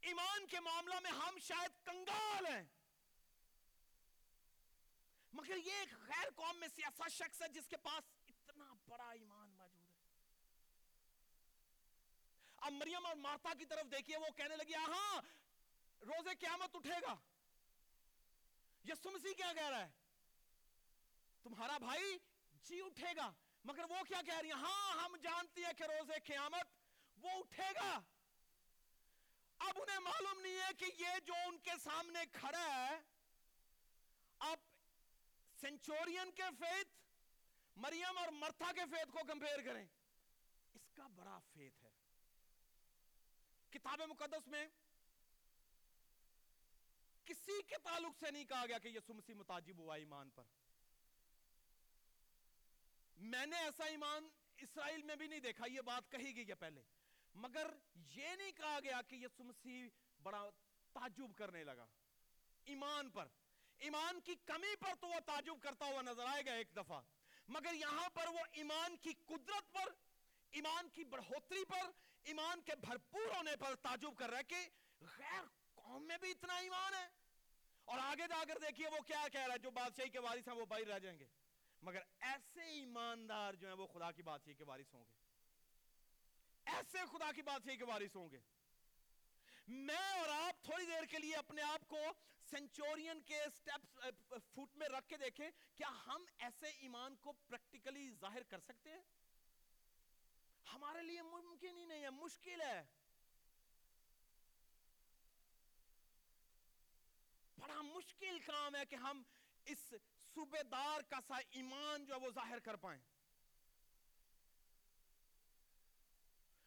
ایمان 0.00 0.46
کے 0.46 0.60
معاملہ 0.60 0.94
میں 1.02 1.10
ہم 1.10 1.38
شاید 1.38 1.86
کنگال 1.86 2.46
ہیں۔ 2.46 2.62
مگر 5.32 5.56
یہ 5.56 5.72
ایک 5.72 5.94
غیر 5.94 6.30
قوم 6.36 6.58
میں 6.60 6.68
سے 6.68 6.82
ایسا 6.82 7.08
شخص 7.08 7.42
ہے 7.42 7.48
جس 7.48 7.68
کے 7.68 7.76
پاس 7.76 8.04
اتنا 8.28 8.72
بڑا 8.88 9.10
ایمان 9.10 9.48
موجود 9.48 9.90
ہے 9.90 10.04
اب 12.64 12.72
مریم 12.72 13.06
اور 13.06 13.16
مارتا 13.16 13.52
کی 13.58 13.64
طرف 13.64 13.90
دیکھیے، 13.90 14.16
وہ 14.16 14.26
کہنے 14.36 14.56
لگی 14.56 14.74
ہاں 14.74 15.20
روزے 16.00 16.34
قیامت 16.40 16.76
اٹھے 16.76 17.02
گا۔ 17.02 17.14
یسو 18.84 19.10
مسیح 19.10 19.32
کیا 19.32 19.52
کہہ 19.52 19.68
رہا 19.68 19.86
ہے؟ 19.86 19.90
تمہارا 21.42 21.78
بھائی 21.78 22.18
جی 22.52 22.80
اٹھے 22.80 23.16
گا۔ 23.16 23.32
مگر 23.64 23.84
وہ 23.90 24.02
کیا 24.08 24.22
کہہ 24.26 24.38
رہی 24.38 24.50
ہیں؟ 24.50 24.56
ہاں 24.56 25.04
ہم 25.04 25.16
جانتی 25.16 25.64
ہیں 25.64 25.72
کہ 25.72 25.82
روز 25.82 26.10
قیامت 26.24 26.66
وہ 27.16 27.30
اٹھے 27.30 27.70
گا۔ 27.74 28.00
اب 29.58 29.82
انہیں 29.82 29.98
معلوم 29.98 30.40
نہیں 30.40 30.58
ہے 30.58 30.72
کہ 30.78 30.84
یہ 30.84 31.20
جو 31.26 31.34
ان 31.46 31.58
کے 31.58 31.70
سامنے 31.84 32.18
کھڑا 32.32 32.90
ہے، 32.90 33.00
اب 34.38 34.58
سینچورین 35.60 36.32
کے 36.32 36.42
فیت، 36.58 36.88
مریم 37.76 38.18
اور 38.18 38.28
مرتھا 38.28 38.72
کے 38.72 38.80
فیت 38.90 39.12
کو 39.12 39.18
کمپیر 39.28 39.62
کریں۔ 39.64 39.86
اس 40.74 40.90
کا 40.94 41.06
بڑا 41.06 41.38
فیت 41.52 41.82
ہے۔ 41.82 41.90
کتاب 43.74 44.02
مقدس 44.02 44.48
میں 44.48 44.66
کسی 47.24 47.62
کے 47.62 47.74
تعلق 47.82 48.12
سے 48.20 48.30
نہیں 48.30 48.44
کہا 48.44 48.66
گیا 48.66 48.78
کہ 48.78 48.88
یسو 48.88 49.14
مسیح 49.14 49.34
متاجب 49.34 49.78
ہوا 49.78 49.96
ایمان 49.96 50.30
پر۔ 50.30 50.42
میں 53.16 53.46
نے 53.46 53.56
ایسا 53.56 53.84
ایمان 53.84 54.28
اسرائیل 54.56 55.02
میں 55.02 55.16
بھی 55.16 55.26
نہیں 55.26 55.40
دیکھا، 55.40 55.64
یہ 55.66 55.80
بات 55.80 56.10
کہی 56.10 56.36
گئی 56.36 56.48
ہے 56.48 56.54
پہلے۔ 56.54 56.82
مگر 57.34 57.66
یہ 57.94 58.36
نہیں 58.36 58.52
کہا 58.52 58.78
گیا 58.84 59.02
کہ 59.02 59.14
یسو 59.14 59.44
مسیح 59.44 59.88
بڑا 60.22 60.50
تعجب 60.92 61.36
کرنے 61.36 61.64
لگا۔ 61.64 61.86
ایمان 62.64 63.10
پر۔ 63.10 63.28
ایمان 63.78 64.20
کی 64.20 64.34
کمی 64.34 64.76
پر 64.76 64.94
تو 65.00 65.06
وہ 65.06 65.20
تعجب 65.26 65.54
کرتا 65.62 65.84
ہوا 65.84 66.02
نظر 66.02 66.24
آئے 66.26 66.42
گا 66.46 66.52
ایک 66.52 66.76
دفعہ۔ 66.76 67.02
مگر 67.48 67.72
یہاں 67.74 68.08
پر 68.08 68.26
وہ 68.26 68.40
ایمان 68.52 68.96
کی 68.96 69.12
قدرت 69.24 69.72
پر، 69.72 69.92
ایمان 70.50 70.88
کی 70.88 71.04
بڑھوتری 71.04 71.64
پر 71.64 71.90
ایمان 72.24 72.62
کے 72.62 72.72
بھرپور 72.76 73.36
ہونے 73.36 73.56
پر 73.56 73.74
تعجب 73.74 74.16
کر 74.18 74.30
رہا 74.30 74.38
ہے 74.38 74.44
کہ 74.44 74.68
غیر 75.00 75.44
قوم 75.74 76.06
میں 76.06 76.18
بھی 76.18 76.30
اتنا 76.30 76.56
ایمان 76.56 76.94
ہے۔ 76.94 77.08
اور 77.84 77.98
آگے 77.98 78.28
جا 78.28 78.44
کر 78.48 78.58
دیکھیے 78.58 78.88
وہ 78.88 79.00
کیا 79.06 79.28
کہہ 79.32 79.40
رہا 79.40 79.54
ہے، 79.54 79.58
جو 79.58 79.70
بادشاہی 79.70 80.10
کے 80.10 80.18
وارث 80.18 80.48
ہیں 80.48 80.54
وہ 80.54 80.66
باہر 80.66 80.86
رہ 80.86 80.98
جائیں 80.98 81.18
گے۔ 81.18 81.26
مگر 81.82 82.00
ایسے 82.20 82.62
ایماندار 82.62 83.54
جو 83.54 83.68
ہیں 83.68 83.74
وہ 83.74 83.86
خدا 83.86 84.12
کی 84.12 84.22
بادشاہی 84.22 84.54
کے 84.54 84.64
وارث 84.64 84.94
ہوں 84.94 85.04
گے۔ 85.04 85.12
ایسے 86.64 86.98
خدا 87.12 87.32
کی 87.32 87.42
بادشاہی 87.42 87.76
کے 87.76 87.84
وارث 87.84 88.16
ہوں 88.16 88.30
گے۔ 88.30 88.40
میں 89.66 90.12
اور 90.20 90.28
آپ 90.28 90.64
تھوڑی 90.64 90.86
دیر 90.86 91.04
کے 91.04 91.18
لیے 91.18 91.36
اپنے 91.36 91.62
آپ 91.62 91.88
کو 91.88 91.98
سینچورین 92.50 93.20
کے 93.20 93.40
سٹیپس 93.56 94.44
فوٹ 94.54 94.76
میں 94.76 94.88
رکھ 94.88 95.08
کے 95.08 95.16
دیکھیں، 95.16 95.50
کیا 95.74 95.88
ہم 96.06 96.24
ایسے 96.38 96.66
ایمان 96.66 97.16
کو 97.16 97.32
پریکٹیکلی 97.32 98.10
ظاہر 98.10 98.42
کر 98.42 98.58
سکتے 98.58 98.90
ہیں؟ 98.90 99.02
ہمارے 100.72 101.02
لیے 101.02 101.22
ممکن 101.22 101.76
ہی 101.76 101.84
نہیں 101.84 102.02
ہے، 102.02 102.10
مشکل 102.10 102.62
ہے۔ 102.62 102.82
بڑا 107.58 107.82
مشکل 107.82 108.38
کام 108.38 108.76
ہے 108.76 108.84
کہ 108.84 108.94
ہم 108.94 109.22
اس 109.64 109.78
صوبے 110.34 110.62
دار 110.62 111.00
کا 111.00 111.20
سا 111.28 111.36
ایمان 111.50 112.04
جو 112.04 112.14
ہے 112.14 112.20
وہ 112.20 112.30
ظاہر 112.30 112.58
کر 112.58 112.76
پائیں۔ 112.76 113.02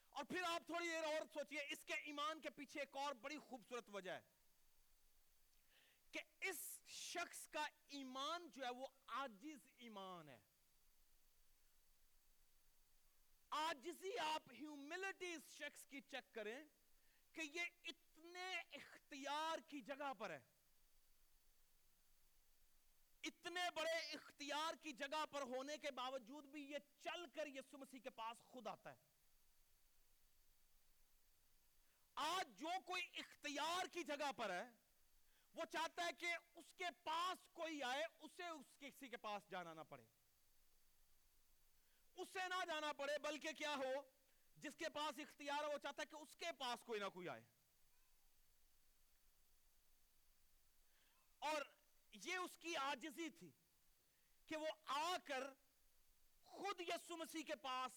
اور 0.10 0.26
پھر 0.26 0.44
آپ 0.44 0.62
تھوڑی 0.66 0.90
دیر 0.90 1.04
اور 1.04 1.26
سوچئے، 1.34 1.66
اس 1.70 1.84
کے 1.86 1.94
ایمان 1.94 2.42
کے 2.42 2.50
پیچھے 2.50 2.80
ایک 2.80 2.98
اور 2.98 3.16
بڑی 3.16 3.38
خوبصورت 3.38 3.90
وجہ 3.94 4.12
ہے 4.12 4.22
کہ 6.12 6.20
اس 6.40 6.82
شخص 6.88 7.48
کا 7.48 7.66
ایمان 7.90 8.50
جو 8.50 8.66
ہے 8.66 8.70
وہ 8.70 8.88
آجز 9.08 9.72
ایمان 9.78 10.30
ہے۔ 10.30 10.47
آجزی 13.50 14.20
آپ 14.20 14.42
ہیوملٹی 14.60 15.34
اس 15.34 15.44
شخص 15.58 15.86
کی 15.86 16.02
چیک 16.02 16.36
کریں 16.36 16.64
کہ 17.34 17.42
یہ 17.42 17.62
اتنے 17.84 18.62
اختیار 18.72 19.60
کی 19.68 19.82
جگہ 19.82 20.14
پر 20.14 20.30
ہے۔ 20.30 20.40
اتنے 23.24 23.62
بڑے 23.76 23.98
اختیار 24.14 24.74
کی 24.82 24.94
جگہ 24.94 25.26
پر 25.32 25.42
ہونے 25.42 25.78
کے 25.78 25.92
باوجود 25.92 26.46
بھی 26.46 26.72
یہ 26.72 26.78
چل 27.02 27.26
کر 27.34 27.48
یسو 27.48 27.78
مسیح 27.78 28.00
کے 28.00 28.10
پاس 28.10 28.46
خود 28.46 28.68
آتا 28.68 28.92
ہے۔ 28.92 28.96
آج 32.16 32.60
جو 32.60 32.70
کوئی 32.86 33.04
اختیار 33.14 33.86
کی 33.88 34.04
جگہ 34.04 34.32
پر 34.32 34.50
ہے، 34.50 34.70
وہ 35.54 35.66
چاہتا 35.66 36.06
ہے 36.06 36.14
کہ 36.18 36.36
اس 36.56 36.74
کے 36.78 36.86
پاس 37.04 37.50
کوئی 37.54 37.84
آئے، 37.84 38.04
اسے 38.20 38.48
اس 38.48 38.66
کسی 38.80 39.08
کے 39.08 39.18
پاس 39.18 39.50
جانا 39.50 39.74
نہ 39.74 39.82
پڑے۔ 39.90 40.04
اسے 42.18 42.48
نہ 42.48 42.66
جانا 42.68 42.94
پڑے، 42.94 43.18
بلکہ 43.18 43.52
کیا 43.52 43.76
ہو؟ 43.76 44.02
جس 44.56 44.78
کے 44.78 44.90
پاس 44.90 45.20
اختیار 45.20 45.64
ہے، 45.64 45.74
وہ 45.74 45.78
چاہتا 45.78 46.02
ہے 46.02 46.08
کہ 46.08 46.16
اس 46.16 46.36
کے 46.38 46.52
پاس 46.58 46.86
کوئی 46.86 47.00
نہ 47.00 47.06
کوئی 47.14 47.30
آئے۔ 47.30 47.42
اور 51.40 51.62
یہ 52.14 52.36
اس 52.36 52.58
کی 52.60 52.78
آجزی 52.78 53.30
تھی 53.30 53.52
کہ 54.46 54.58
وہ 54.58 54.68
آ 54.86 55.18
کر 55.26 55.44
خود 56.46 56.80
یسو 56.80 57.18
مسیح 57.18 57.44
کے 57.44 57.56
پاس 57.56 57.92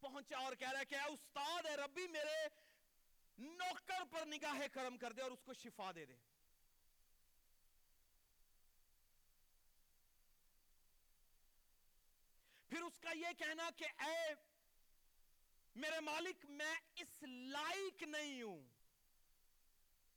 پہنچا 0.00 0.38
اور 0.38 0.54
کہہ 0.54 0.70
رہا 0.70 0.80
ہے 0.80 0.84
کہ 0.84 0.94
اے 0.94 1.12
استاد 1.12 1.66
ہے 1.66 1.76
ربی، 1.76 2.06
میرے 2.06 2.48
نوکر 3.38 4.02
پر 4.10 4.26
نگاہ 4.26 4.66
کرم 4.72 4.98
کر 4.98 5.12
دے 5.12 5.22
اور 5.22 5.30
اس 5.30 5.42
کو 5.42 5.54
شفا 5.54 5.92
دے 5.94 6.04
دے۔ 6.04 6.16
پھر 12.72 12.82
اس 12.82 12.98
کا 12.98 13.10
یہ 13.10 13.26
کہنا 13.38 13.70
کہ 13.76 13.84
اے 13.84 14.34
میرے 15.74 16.00
مالک، 16.00 16.46
میں 16.48 16.74
اس 16.96 17.22
لائق 17.22 18.02
نہیں 18.02 18.42
ہوں۔ 18.42 18.68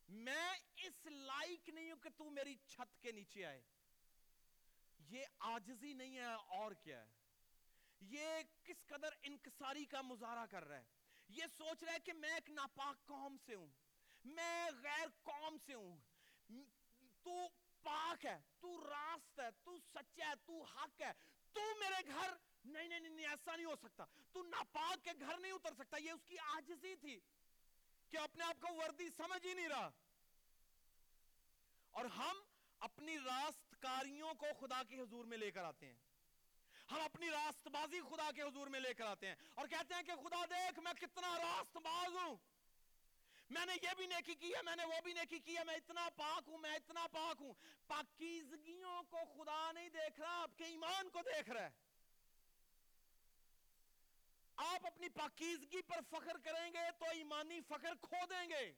میں 0.08 0.50
اس 0.76 1.06
لائق 1.06 1.68
نہیں 1.68 1.90
ہوں 1.90 1.98
کہ 1.98 2.10
تو 2.16 2.30
میری 2.30 2.56
چھت 2.66 3.02
کے 3.02 3.12
نیچے 3.12 3.46
آئے۔ 3.46 3.62
یہ 4.98 5.24
آجزی 5.38 5.92
نہیں 5.92 6.16
ہے، 6.16 6.32
اور 6.32 6.72
کیا 6.72 7.00
ہے؟ 7.00 7.06
یہ 8.00 8.26
کس 8.64 8.86
قدر 8.86 9.08
انکساری 9.22 9.84
کا 9.84 10.00
مظاہرہ 10.00 10.46
کر 10.46 10.64
رہا 10.64 10.78
ہے؟ 10.78 10.84
یہ 11.28 11.44
سوچ 11.58 11.82
رہا 11.82 11.92
ہے 11.92 11.98
کہ 11.98 12.12
میں 12.12 12.34
ایک 12.34 12.50
ناپاک 12.50 13.06
قوم 13.06 13.36
سے 13.46 13.54
ہوں۔ 13.54 13.70
میں 14.24 14.70
غیر 14.82 15.06
قوم 15.22 15.56
سے 15.66 15.74
ہوں۔ 15.74 15.96
تو 17.22 17.48
پاک 17.82 18.26
ہے، 18.26 18.40
تو 18.60 18.88
راست 18.90 19.40
ہے، 19.40 19.50
تو 19.64 19.78
سچا 19.78 20.28
ہے، 20.28 20.34
تو 20.46 20.62
حق 20.62 21.02
ہے۔ 21.02 21.12
تو 21.56 21.78
میرے 21.78 22.06
گھر 22.06 22.30
نہیں 22.64 22.88
نہیں 22.88 23.00
نہیں 23.00 23.26
ایسا 23.26 23.56
نہیں 23.56 23.66
ہو 23.66 23.76
سکتا۔ 23.76 24.04
تو 24.32 24.42
ناپاک 24.42 25.04
کے 25.04 25.10
گھر 25.20 25.38
نہیں 25.38 25.52
اتر 25.52 25.74
سکتا۔ 25.74 25.96
یہ 25.96 26.12
اس 26.12 26.24
کی 26.26 26.38
آجزی 26.38 26.96
تھی 26.96 27.20
کہ 28.10 28.16
اپنے 28.16 28.44
آپ 28.44 28.56
کو 28.60 28.74
وردی 28.74 29.08
سمجھ 29.16 29.46
ہی 29.46 29.54
نہیں 29.54 29.68
رہا۔ 29.68 29.90
اور 31.90 32.04
ہم 32.04 32.36
اپنی 32.80 33.18
راست 33.18 33.76
کاریوں 33.80 34.34
کو 34.34 34.46
خدا 34.60 34.82
کے 34.82 34.96
حضور 34.96 35.24
میں 35.24 35.38
لے 35.38 35.50
کر 35.50 35.64
آتے 35.64 35.86
ہیں۔ 35.86 35.94
ہم 36.90 37.00
اپنی 37.00 37.30
راست 37.30 37.68
بازی 37.68 38.00
خدا 38.00 38.30
کے 38.34 38.42
حضور 38.42 38.66
میں 38.66 38.80
لے 38.80 38.94
کر 38.94 39.04
آتے 39.04 39.26
ہیں۔ 39.26 39.34
اور 39.54 39.66
کہتے 39.66 39.94
ہیں 39.94 40.02
کہ 40.02 40.14
خدا 40.14 40.44
دیکھ، 40.44 40.78
میں 40.78 40.92
کتنا 40.92 41.38
راست 41.38 41.76
باز 41.76 42.14
ہوں۔ 42.14 42.36
میں 43.50 43.66
نے 43.66 43.72
یہ 43.82 43.88
بھی 43.96 44.06
نیکی 44.06 44.34
کی 44.34 44.54
ہے، 44.54 44.62
میں 44.62 44.76
نے 44.76 44.84
وہ 44.84 45.00
بھی 45.04 45.12
نیکی 45.12 45.38
کی 45.38 45.56
ہے، 45.56 45.64
میں 45.64 45.74
اتنا 45.74 46.08
پاک 46.16 46.48
ہوں، 46.48 46.58
میں 46.58 46.74
اتنا 46.74 47.06
پاک 47.06 47.36
ہوں۔ 47.40 47.54
پاکیزگیوں 47.86 49.02
کو 49.02 49.16
خدا 49.34 49.72
نہیں 49.72 49.88
دیکھ 49.88 50.20
رہا، 50.20 50.42
آپ 50.42 50.50
کے 50.56 50.64
ایمان 50.64 51.10
کو 51.10 51.20
دیکھ 51.22 51.50
رہا 51.50 51.62
ہے۔ 51.62 51.70
آپ 54.56 54.86
اپنی 54.86 55.08
پاکیزگی 55.08 55.82
پر 55.82 56.00
فخر 56.10 56.36
کریں 56.44 56.72
گے 56.72 56.90
تو 56.98 57.04
ایمانی 57.04 57.60
فخر 57.60 57.94
کھو 58.00 58.26
دیں 58.30 58.48
گے۔ 58.48 58.72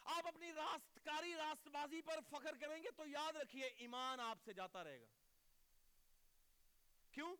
آپ 0.00 0.26
اپنی 0.26 0.52
راست 0.52 0.98
کاری 1.04 1.34
راست 1.34 1.68
بازی 1.68 2.02
پر 2.02 2.18
فخر 2.30 2.56
کریں 2.60 2.82
گے 2.82 2.90
تو 2.96 3.06
یاد 3.06 3.36
رکھیے، 3.36 3.64
ایمان 3.64 4.20
آپ 4.20 4.38
سے 4.44 4.52
جاتا 4.52 4.84
رہے 4.84 5.00
گا۔ 5.00 5.06
کیوں؟ 7.10 7.36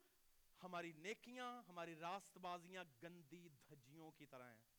ہماری 0.63 0.93
نیکیاں، 0.93 1.63
ہماری 1.69 1.97
راست 1.97 2.39
بازیاں 2.39 2.85
گندی 3.03 3.49
دھجیوں 3.49 4.11
کی 4.11 4.27
طرح 4.27 4.53
ہیں۔ 4.53 4.70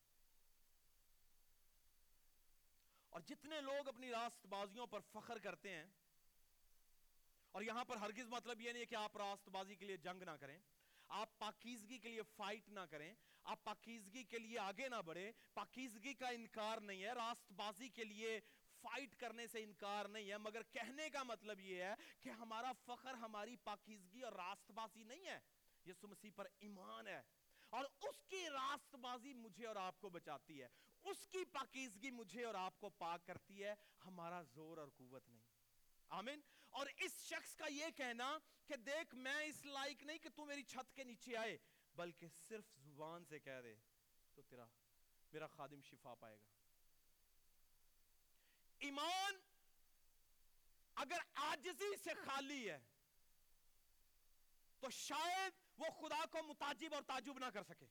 اور 3.11 3.21
جتنے 3.27 3.59
لوگ 3.61 3.87
اپنی 3.87 4.11
راست 4.11 4.45
بازیوں 4.47 4.85
پر 4.87 4.99
فخر 5.11 5.39
کرتے 5.39 5.69
ہیں، 5.69 5.85
اور 7.55 7.61
یہاں 7.61 7.83
پر 7.85 7.97
ہرگز 7.97 8.27
مطلب 8.29 8.61
یہ 8.61 8.71
نہیں 8.71 8.81
ہے 8.81 8.85
کہ 8.85 8.95
آپ 8.95 9.17
راست 9.17 9.49
بازی 9.51 9.75
کے 9.75 9.85
لیے 9.85 9.97
جنگ 9.99 10.23
نہ 10.23 10.35
کریں، 10.39 10.57
آپ 11.09 11.37
پاکیزگی 11.39 11.97
کے 11.97 12.09
لیے 12.09 12.21
فائٹ 12.35 12.69
نہ 12.69 12.85
کریں، 12.89 13.13
آپ 13.45 13.63
پاکیزگی 13.63 14.23
کے 14.23 14.39
لیے 14.39 14.59
آگے 14.59 14.87
نہ 14.89 15.01
بڑھیں، 15.05 15.31
پاکیزگی 15.53 16.13
کا 16.13 16.27
انکار 16.29 16.81
نہیں 16.81 17.03
ہے 17.03 17.13
راست 17.15 17.51
بازی 17.53 17.89
کے 17.89 18.03
لیے 18.03 18.39
فائٹ 18.83 19.15
کرنے 19.19 19.47
سے 19.47 19.63
انکار 19.63 20.05
نہیں 20.07 20.29
ہے، 20.31 20.37
مگر 20.39 20.63
کہنے 20.71 21.09
کا 21.09 21.23
مطلب 21.23 21.59
یہ 21.61 21.83
ہے 21.83 21.93
کہ 22.21 22.29
ہمارا 22.39 22.71
فخر 22.85 23.13
ہماری 23.21 23.55
پاکیزگی 23.63 24.21
اور 24.21 24.33
راست 24.35 24.71
بازی 24.71 25.03
نہیں 25.03 25.25
ہے 25.25 25.39
یسو 25.85 26.07
مسیح 26.07 26.31
پر 26.35 26.47
ایمان 26.59 27.07
ہے، 27.07 27.21
اور 27.73 27.85
اس 28.01 28.23
کی 28.29 28.45
راست 28.51 28.95
بازی 29.01 29.33
مجھے 29.35 29.65
اور 29.67 29.75
آپ 29.77 29.99
کو 29.99 30.09
بچاتی 30.09 30.61
ہے۔ 30.61 30.67
اس 31.03 31.27
کی 31.27 31.45
پاکیزگی 31.45 32.09
مجھے 32.09 32.45
اور 32.45 32.55
آپ 32.55 32.79
کو 32.79 32.89
پاک 32.89 33.25
کرتی 33.25 33.63
ہے، 33.63 33.75
ہمارا 34.05 34.41
زور 34.41 34.77
اور 34.77 34.87
قوت 34.87 35.29
نہیں۔ 35.29 35.41
آمین۔ 36.09 36.41
اور 36.69 36.87
اس 36.97 37.11
شخص 37.13 37.55
کا 37.55 37.65
یہ 37.67 37.85
کہنا 37.97 38.37
کہ 38.65 38.75
دیکھ، 38.75 39.15
میں 39.15 39.43
اس 39.43 39.65
لائق 39.65 40.03
نہیں 40.03 40.17
کہ 40.17 40.29
تو 40.29 40.45
میری 40.45 40.63
چھت 40.63 40.95
کے 40.95 41.03
نیچے 41.03 41.37
آئے، 41.37 41.57
بلکہ 41.95 42.27
صرف 42.27 42.65
زبان 42.77 43.25
سے 43.25 43.39
کہہ 43.39 43.61
دے 43.63 43.75
تو 44.33 44.41
تیرا، 44.41 44.65
میرا 45.31 45.47
خادم 45.47 45.81
شفا 45.81 46.15
پائے 46.15 46.37
گا۔ 46.37 46.45
ایمان 48.79 49.33
اگر 50.95 51.17
آجزی 51.33 51.97
سے 52.03 52.13
خالی 52.13 52.69
ہے، 52.69 52.79
تو 54.79 54.89
شاید 54.89 55.53
وہ 55.77 55.85
خدا 55.85 56.25
کو 56.25 56.43
متاجب 56.43 56.93
اور 56.93 57.01
تعجب 57.01 57.39
نہ 57.39 57.45
کر 57.45 57.63
سکے۔ 57.63 57.85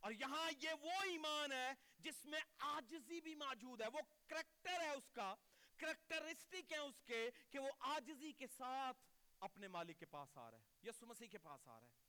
اور 0.00 0.12
یہاں 0.12 0.50
یہ 0.62 0.70
وہ 0.80 1.02
ایمان 1.02 1.52
ہے 1.52 1.72
جس 1.98 2.24
میں 2.24 2.40
آجزی 2.58 3.20
بھی 3.20 3.34
موجود 3.34 3.80
ہے، 3.80 3.86
وہ 3.86 4.00
کریکٹر 4.26 4.80
ہے 4.80 4.90
اس 4.90 5.10
کا، 5.10 5.34
کریکٹرسٹک 5.76 6.72
ہیں 6.72 6.78
اس 6.78 7.02
کے 7.02 7.30
کہ 7.50 7.58
وہ 7.58 7.68
آجزی 7.78 8.32
کے 8.32 8.46
ساتھ 8.46 8.98
اپنے 9.40 9.68
مالک 9.68 9.98
کے 9.98 10.06
پاس 10.06 10.36
آ 10.36 10.50
رہا 10.50 10.58
ہے 10.58 10.88
یسو 10.88 11.06
مسیح 11.06 11.28
کے 11.28 11.38
پاس 11.38 11.68
آ 11.68 11.80
رہا 11.80 11.88
ہے۔ 11.88 12.06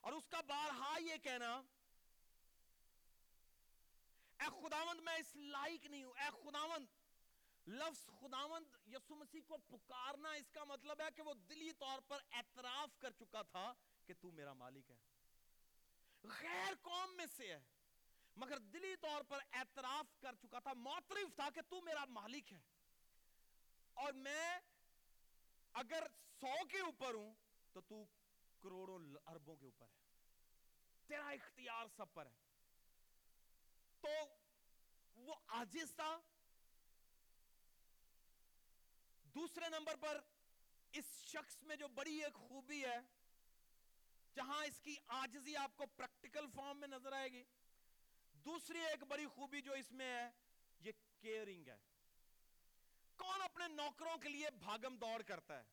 اور 0.00 0.12
اس 0.12 0.28
کا 0.28 0.40
بارہا 0.40 0.96
یہ 1.00 1.16
کہنا، 1.16 1.62
اے 4.40 4.46
خداوند 4.46 5.00
میں 5.00 5.14
اس 5.14 5.36
لائق 5.36 5.86
نہیں 5.86 6.04
ہوں، 6.04 6.12
اے 6.12 6.30
خداوند، 6.30 6.86
لفظ 7.68 8.06
خداوند 8.06 8.66
یسو 8.86 9.14
مسیح 9.14 9.40
کو 9.46 9.56
پکارنا 9.56 10.32
اس 10.32 10.50
کا 10.50 10.64
مطلب 10.64 11.00
ہے 11.00 11.06
کہ 11.16 11.22
وہ 11.22 11.34
دلی 11.34 11.72
طور 11.72 11.98
پر 12.08 12.18
اعتراف 12.30 12.98
کر 12.98 13.10
چکا 13.10 13.42
تھا 13.42 13.72
کہ 14.04 14.14
تو 14.20 14.30
میرا 14.30 14.52
مالک 14.52 14.90
ہے۔ 14.90 14.96
غیر 16.28 16.74
قوم 16.82 17.16
میں 17.16 17.26
سے 17.36 17.54
ہے۔ 17.54 17.60
مگر 18.36 18.58
دلی 18.58 18.96
طور 18.96 19.22
پر 19.28 19.38
اعتراف 19.52 20.20
کر 20.20 20.34
چکا 20.34 20.58
تھا، 20.58 20.72
معترف 20.72 21.34
تھا 21.36 21.50
کہ 21.54 21.60
تو 21.68 21.80
میرا 21.80 22.04
مالک 22.04 22.52
ہے۔ 22.52 22.60
اور 23.94 24.12
میں 24.12 24.58
اگر 25.72 26.06
سو 26.40 26.66
کے 26.68 26.80
اوپر 26.80 27.14
ہوں 27.14 27.34
تو 27.72 27.80
تو 27.80 28.04
کروڑوں 28.60 28.98
اربوں 29.26 29.56
کے 29.56 29.66
اوپر 29.66 29.86
ہے۔ 29.86 29.96
تیرا 31.06 31.28
اختیار 31.28 31.86
سب 31.96 32.14
پر 32.14 32.26
ہے۔ 32.26 32.34
تو 34.00 34.08
وہ 35.14 35.34
آجز 35.46 35.94
تھا۔ 35.94 36.18
دوسرے 39.22 39.68
نمبر 39.68 39.96
پر 39.96 40.20
اس 40.92 41.04
شخص 41.26 41.62
میں 41.62 41.76
جو 41.76 41.88
بڑی 41.88 42.24
ایک 42.24 42.34
خوبی 42.34 42.84
ہے 42.84 42.98
جہاں 44.36 44.64
اس 44.64 44.80
کی 44.80 44.96
آجزی 45.06 45.56
آپ 45.56 45.76
کو 45.76 45.86
پریکٹیکل 45.86 46.46
فارم 46.54 46.80
میں 46.80 46.88
نظر 46.88 47.12
آئے 47.12 47.28
گی۔ 47.28 47.44
دوسری 48.32 48.78
ایک 48.78 49.02
بڑی 49.02 49.26
خوبی 49.26 49.60
جو 49.60 49.72
اس 49.72 49.92
میں 49.92 50.06
ہے، 50.06 50.30
یہ 50.80 50.92
کیئرنگ 51.20 51.68
ہے۔ 51.68 51.76
کون 53.16 53.42
اپنے 53.42 53.68
نوکروں 53.68 54.18
کے 54.18 54.28
لیے 54.28 54.50
بھاگم 54.50 54.96
دوڑ 54.96 55.22
کرتا 55.22 55.58
ہے؟ 55.58 55.64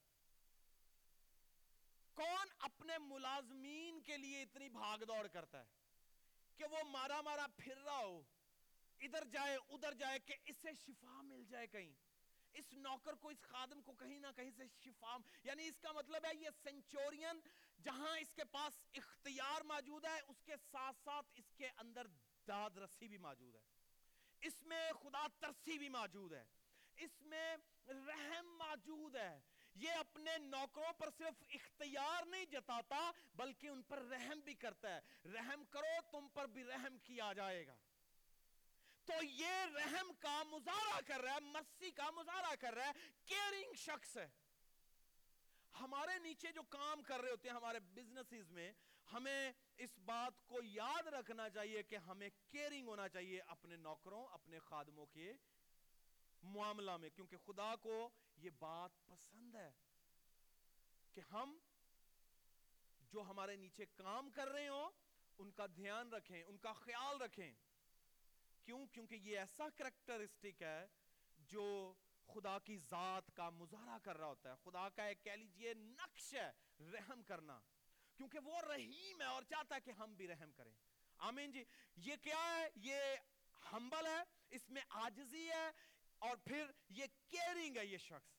کون 2.13 2.47
اپنے 2.60 2.97
ملازمین 2.97 4.02
کے 4.02 4.17
لیے 4.17 4.41
اتنی 4.41 4.69
بھاگ 4.69 4.97
دوڑ 4.97 5.28
کرتا 5.28 5.60
ہے 5.60 5.65
کہ 6.56 6.65
وہ 6.65 6.78
مارا 6.84 7.21
مارا 7.21 7.45
پھر 7.58 7.78
رہا 7.78 7.97
ہو، 7.97 8.23
ادھر 8.99 9.23
جائے 9.23 9.56
ادھر 9.56 9.93
جائے، 9.93 10.19
کہ 10.19 10.36
اسے 10.45 10.69
شفا 10.86 11.21
مل 11.21 11.45
جائے 11.45 11.67
کہیں۔ 11.67 11.93
اس 12.54 12.73
نوکر 12.73 13.15
کو، 13.15 13.30
اس 13.30 13.41
خادم 13.41 13.82
کو 13.82 13.93
کہیں 13.93 14.19
نہ 14.19 14.28
کہیں 14.36 14.52
سے 14.58 14.63
شفا 14.67 15.17
یعنی 15.43 15.67
اس 15.67 15.80
کا 15.80 15.91
مطلب 15.91 16.26
ہے 16.26 16.36
یہ 16.36 16.49
سینچورین 16.63 17.39
جہاں 17.84 18.17
اس 18.17 18.34
کے 18.34 18.43
پاس 18.43 18.74
اختیار 18.93 19.62
موجود 19.62 20.06
ہے، 20.06 20.19
اس 20.28 20.43
کے 20.46 20.54
ساتھ 20.72 20.98
ساتھ 21.04 21.28
اس 21.36 21.52
کے 21.58 21.69
اندر 21.78 22.08
داد 22.48 22.69
رسی 22.78 23.08
بھی 23.08 23.17
موجود 23.17 23.56
ہے۔ 23.56 23.62
اس 24.41 24.62
میں 24.62 24.91
خدا 24.91 25.28
ترسی 25.39 25.78
بھی 25.78 25.89
موجود 25.89 26.34
ہے۔ 26.34 26.43
اس 26.96 27.22
میں 27.22 27.58
رحم 27.88 28.46
موجود 28.46 29.15
ہے۔ 29.15 29.41
یہ 29.76 29.91
اپنے 29.91 30.38
نوکروں 30.38 30.93
پر 30.93 31.10
صرف 31.17 31.43
اختیار 31.50 32.26
نہیں 32.26 32.46
جتاتا، 32.46 33.12
بلکہ 33.36 33.67
ان 33.67 33.82
پر 33.82 33.98
رحم 33.98 34.39
بھی 34.39 34.54
کرتا 34.54 34.96
ہے۔ 34.96 35.02
رحم 35.26 35.65
کرو، 35.65 36.12
تم 36.12 36.28
پر 36.28 36.48
بھی 36.48 36.63
رحم 36.63 36.98
کیا 36.98 37.34
جائے 37.34 37.67
گا۔ 37.67 37.76
تو 39.06 39.26
یہ 39.26 39.65
رحم 39.76 40.13
کا 40.19 40.43
مظاہرہ 40.43 41.02
کر 41.08 41.22
رہا 41.22 41.34
ہے، 41.34 41.39
مرسی 41.39 41.91
کا 41.91 42.12
مظاہرہ 42.12 42.56
کر 42.56 42.74
رہا 42.74 42.88
ہے 42.88 42.91
کیئرنگ 43.26 43.74
شخص 43.74 44.17
ہے۔ 44.17 44.30
ہمارے 45.80 46.20
نیچے 46.20 46.52
جو 46.52 46.64
کام 46.64 47.04
کر 47.04 47.22
رہے 47.22 47.32
ہوتے 47.32 47.50
ہیں 47.50 47.56
ہمارے 47.56 47.80
بزنسز 47.80 48.52
میں، 48.52 48.72
ہمیں 49.14 49.52
اس 49.78 50.00
بات 50.00 50.48
کو 50.48 50.60
یاد 50.64 51.08
رکھنا 51.08 51.50
چاہیے 51.50 51.84
کہ 51.84 51.96
ہمیں 51.96 52.30
کیئرنگ 52.50 52.88
ہونا 52.88 53.10
چاہیے 53.10 53.42
اپنے 53.42 53.76
نوکروں، 53.76 54.28
اپنے 54.28 54.60
خادموں 54.60 55.06
کے 55.06 55.34
معاملہ 56.44 56.98
میں، 56.98 57.10
کیونکہ 57.10 57.38
خدا 57.38 57.76
کو 57.76 58.10
یہ 58.38 58.50
بات 58.50 58.92
پسند 59.08 59.56
ہے 59.56 59.72
کہ 61.14 61.22
ہم 61.32 61.58
جو 63.02 63.22
ہمارے 63.22 63.56
نیچے 63.56 63.86
کام 63.86 64.30
کر 64.30 64.48
رہے 64.48 64.68
ہوں، 64.68 64.92
ان 65.38 65.52
کا 65.52 65.66
دھیان 65.66 66.14
رکھیں، 66.14 66.44
ان 66.44 66.58
کا 66.58 66.74
خیال 66.74 67.22
رکھیں۔ 67.22 67.52
کیوں؟ 68.66 68.86
کیونکہ 68.88 69.16
یہ 69.16 69.40
ایسا 69.40 69.70
کریکٹرسٹک 69.70 70.62
ہے 70.62 70.88
جو 71.38 71.94
خدا 72.28 72.60
کی 72.60 72.78
ذات 72.78 73.32
کا 73.36 73.50
مظاہرہ 73.50 73.98
کر 74.04 74.18
رہا 74.18 74.26
ہوتا 74.26 74.50
ہے، 74.50 74.56
خدا 74.64 74.90
کا 74.90 75.04
ایک 75.04 75.24
کہہ 75.24 75.32
لیجیے 75.32 75.74
نقش 75.74 76.34
ہے 76.34 76.52
رحم 76.80 77.24
کرنا، 77.24 77.60
کیونکہ 78.16 78.40
وہ 78.40 78.62
رحیم 78.62 79.22
ہے 79.22 79.26
اور 79.26 79.44
چاہتا 79.44 79.76
ہے 79.76 79.82
کہ 79.82 79.92
ہم 79.92 80.16
بھی 80.16 80.28
رحم 80.28 80.52
کریں۔ 80.52 80.74
آمین 81.18 81.52
جی 81.52 81.64
یہ 81.96 82.16
کیا 82.22 82.44
ہے؟ 82.56 82.68
یہ 82.76 82.96
ہمبل 83.72 84.06
ہے، 84.06 84.24
اس 84.50 84.70
میں 84.70 84.82
آجزی 84.90 85.50
ہے 85.50 85.70
اور 86.20 86.38
پھر 86.38 86.72
یہ 86.90 87.06
کیئرنگ 87.30 87.78
ہے 87.78 87.86
یہ 87.86 87.98
شخص۔ 87.98 88.33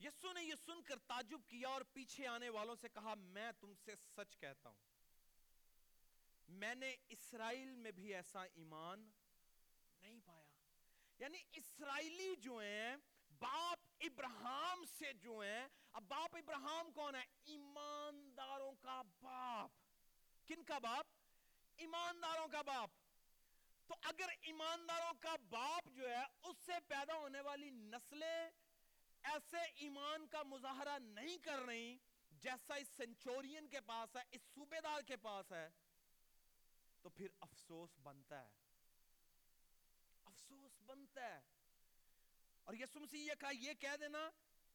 یسو 0.00 0.32
نے 0.32 0.42
یہ 0.44 0.54
سن 0.66 0.82
کر 0.82 0.98
تعجب 0.98 1.40
کیا 1.48 1.68
اور 1.68 1.82
پیچھے 1.92 2.26
آنے 2.26 2.48
والوں 2.48 2.76
سے 2.76 2.88
کہا، 2.88 3.14
میں 3.14 3.52
تم 3.60 3.74
سے 3.74 3.96
سچ 4.16 4.38
کہتا 4.38 4.68
ہوں۔ 4.68 4.78
میں 6.48 6.74
نے 6.74 6.96
اسرائیل 7.08 7.76
میں 7.76 7.90
بھی 7.90 8.14
ایسا 8.14 8.42
ایمان 8.42 9.10
نہیں 10.00 10.20
پایا۔ 10.24 10.46
یعنی 11.18 11.38
اسرائیلی 11.52 12.36
جو 12.36 12.58
ہیں، 12.58 12.96
باپ 13.38 13.78
ابراہم 14.00 14.84
سے 14.98 15.12
جو 15.12 15.38
ہیں، 15.38 15.68
اب 15.92 16.02
باپ 16.08 16.36
ابراہم 16.36 16.92
کون 16.92 17.14
ہے؟ 17.14 17.24
ایمانداروں 17.44 18.72
کا 18.72 19.02
باپ۔ 19.20 19.70
کن 20.48 20.64
کا 20.64 20.78
باپ؟ 20.78 21.06
ایمانداروں 21.76 22.48
کا 22.48 22.62
باپ۔ 22.62 22.90
تو 23.86 23.94
اگر 24.02 24.28
ایمانداروں 24.42 25.12
کا 25.20 25.36
باپ 25.48 25.88
جو 25.88 26.08
ہے، 26.08 26.22
اس 26.42 26.56
سے 26.66 26.72
پیدا 26.88 27.14
ہونے 27.14 27.40
والی 27.40 27.70
نسلیں 27.70 28.50
ایسے 29.28 29.62
ایمان 29.74 30.26
کا 30.26 30.42
مظاہرہ 30.42 30.98
نہیں 30.98 31.38
کر 31.38 31.58
رہی 31.58 31.96
جیسا 32.30 32.74
اس 32.74 32.88
سینچورین 32.96 33.68
کے 33.68 33.80
پاس 33.80 34.16
ہے 34.16 34.22
اس 34.30 34.40
صوبے 34.54 34.80
دار 34.80 35.00
کے 35.02 35.16
پاس 35.16 35.52
ہے 35.52 35.68
تو 37.02 37.08
پھر 37.08 37.26
افسوس 37.40 37.90
بنتا 38.02 38.42
ہے۔ 38.42 38.48
افسوس 40.24 40.82
بنتا 40.86 41.34
ہے۔ 41.34 41.40
اور 42.64 42.74
یسو 42.74 43.00
مسیح 43.00 43.18
یہ 43.18 43.34
کہا 43.40 43.50
یہ 43.60 43.74
کہہ 43.74 43.96
دینا 44.00 44.30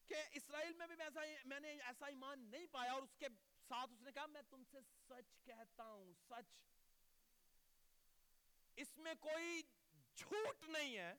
کہ 0.07 0.15
اسرائیل 0.31 0.73
میں 0.73 0.87
بھی 0.87 0.95
میں, 0.95 1.05
ایسا 1.05 1.21
میں 1.45 1.59
نے 1.59 1.71
ایسا 1.71 2.05
ایمان 2.05 2.39
نہیں 2.51 2.65
پایا 2.67 2.91
اور 2.93 3.01
اس 3.01 3.15
کے 3.15 3.27
ساتھ 3.67 3.93
اس 3.93 4.01
نے 4.01 4.11
کہا 4.11 4.25
میں 4.25 4.41
تم 4.49 4.63
سے 4.71 4.77
سچ 5.07 5.43
کہتا 5.43 5.83
ہوں 5.83 6.13
سچ۔ 6.29 6.61
اس 8.75 8.97
میں 8.97 9.13
کوئی 9.19 9.61
جھوٹ 10.15 10.69
نہیں 10.69 10.97
ہے۔ 10.97 11.13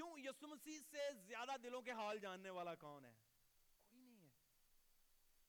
کیوں 0.00 0.18
یسو 0.18 0.46
مسیح 0.46 0.80
سے 0.90 1.12
زیادہ 1.14 1.50
دلوں 1.62 1.82
کے 1.82 1.92
حال 1.92 2.18
جاننے 2.18 2.50
والا 2.50 2.74
کون 2.74 3.04
ہے؟ 3.04 3.14
کوئی 3.90 4.02
نہیں 4.02 4.24
ہے۔ 4.24 4.30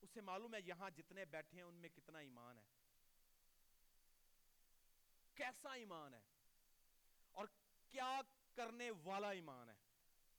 اسے 0.02 0.22
معلوم 0.22 0.56
ہے 0.56 0.60
یہاں 0.66 0.90
جتنے 0.90 1.26
بیٹھے 1.26 1.58
ہیں 1.58 1.64
ان 1.64 1.76
میں 1.76 1.90
کتنا 1.90 2.20
ایمان 2.20 2.60
ہے۔ 2.60 2.64
کیسا 5.36 5.74
ایمان 5.74 6.14
ہے؟ 6.14 6.22
اور 7.32 7.48
کیا 7.90 8.22
کرنے 8.54 8.92
والا 9.04 9.30
ایمان 9.30 9.70
ہے؟ 9.70 9.76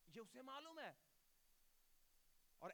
یہ 0.06 0.20
اسے 0.20 0.42
معلوم 0.42 0.78
ہے۔ 0.78 0.92
اور 2.58 2.70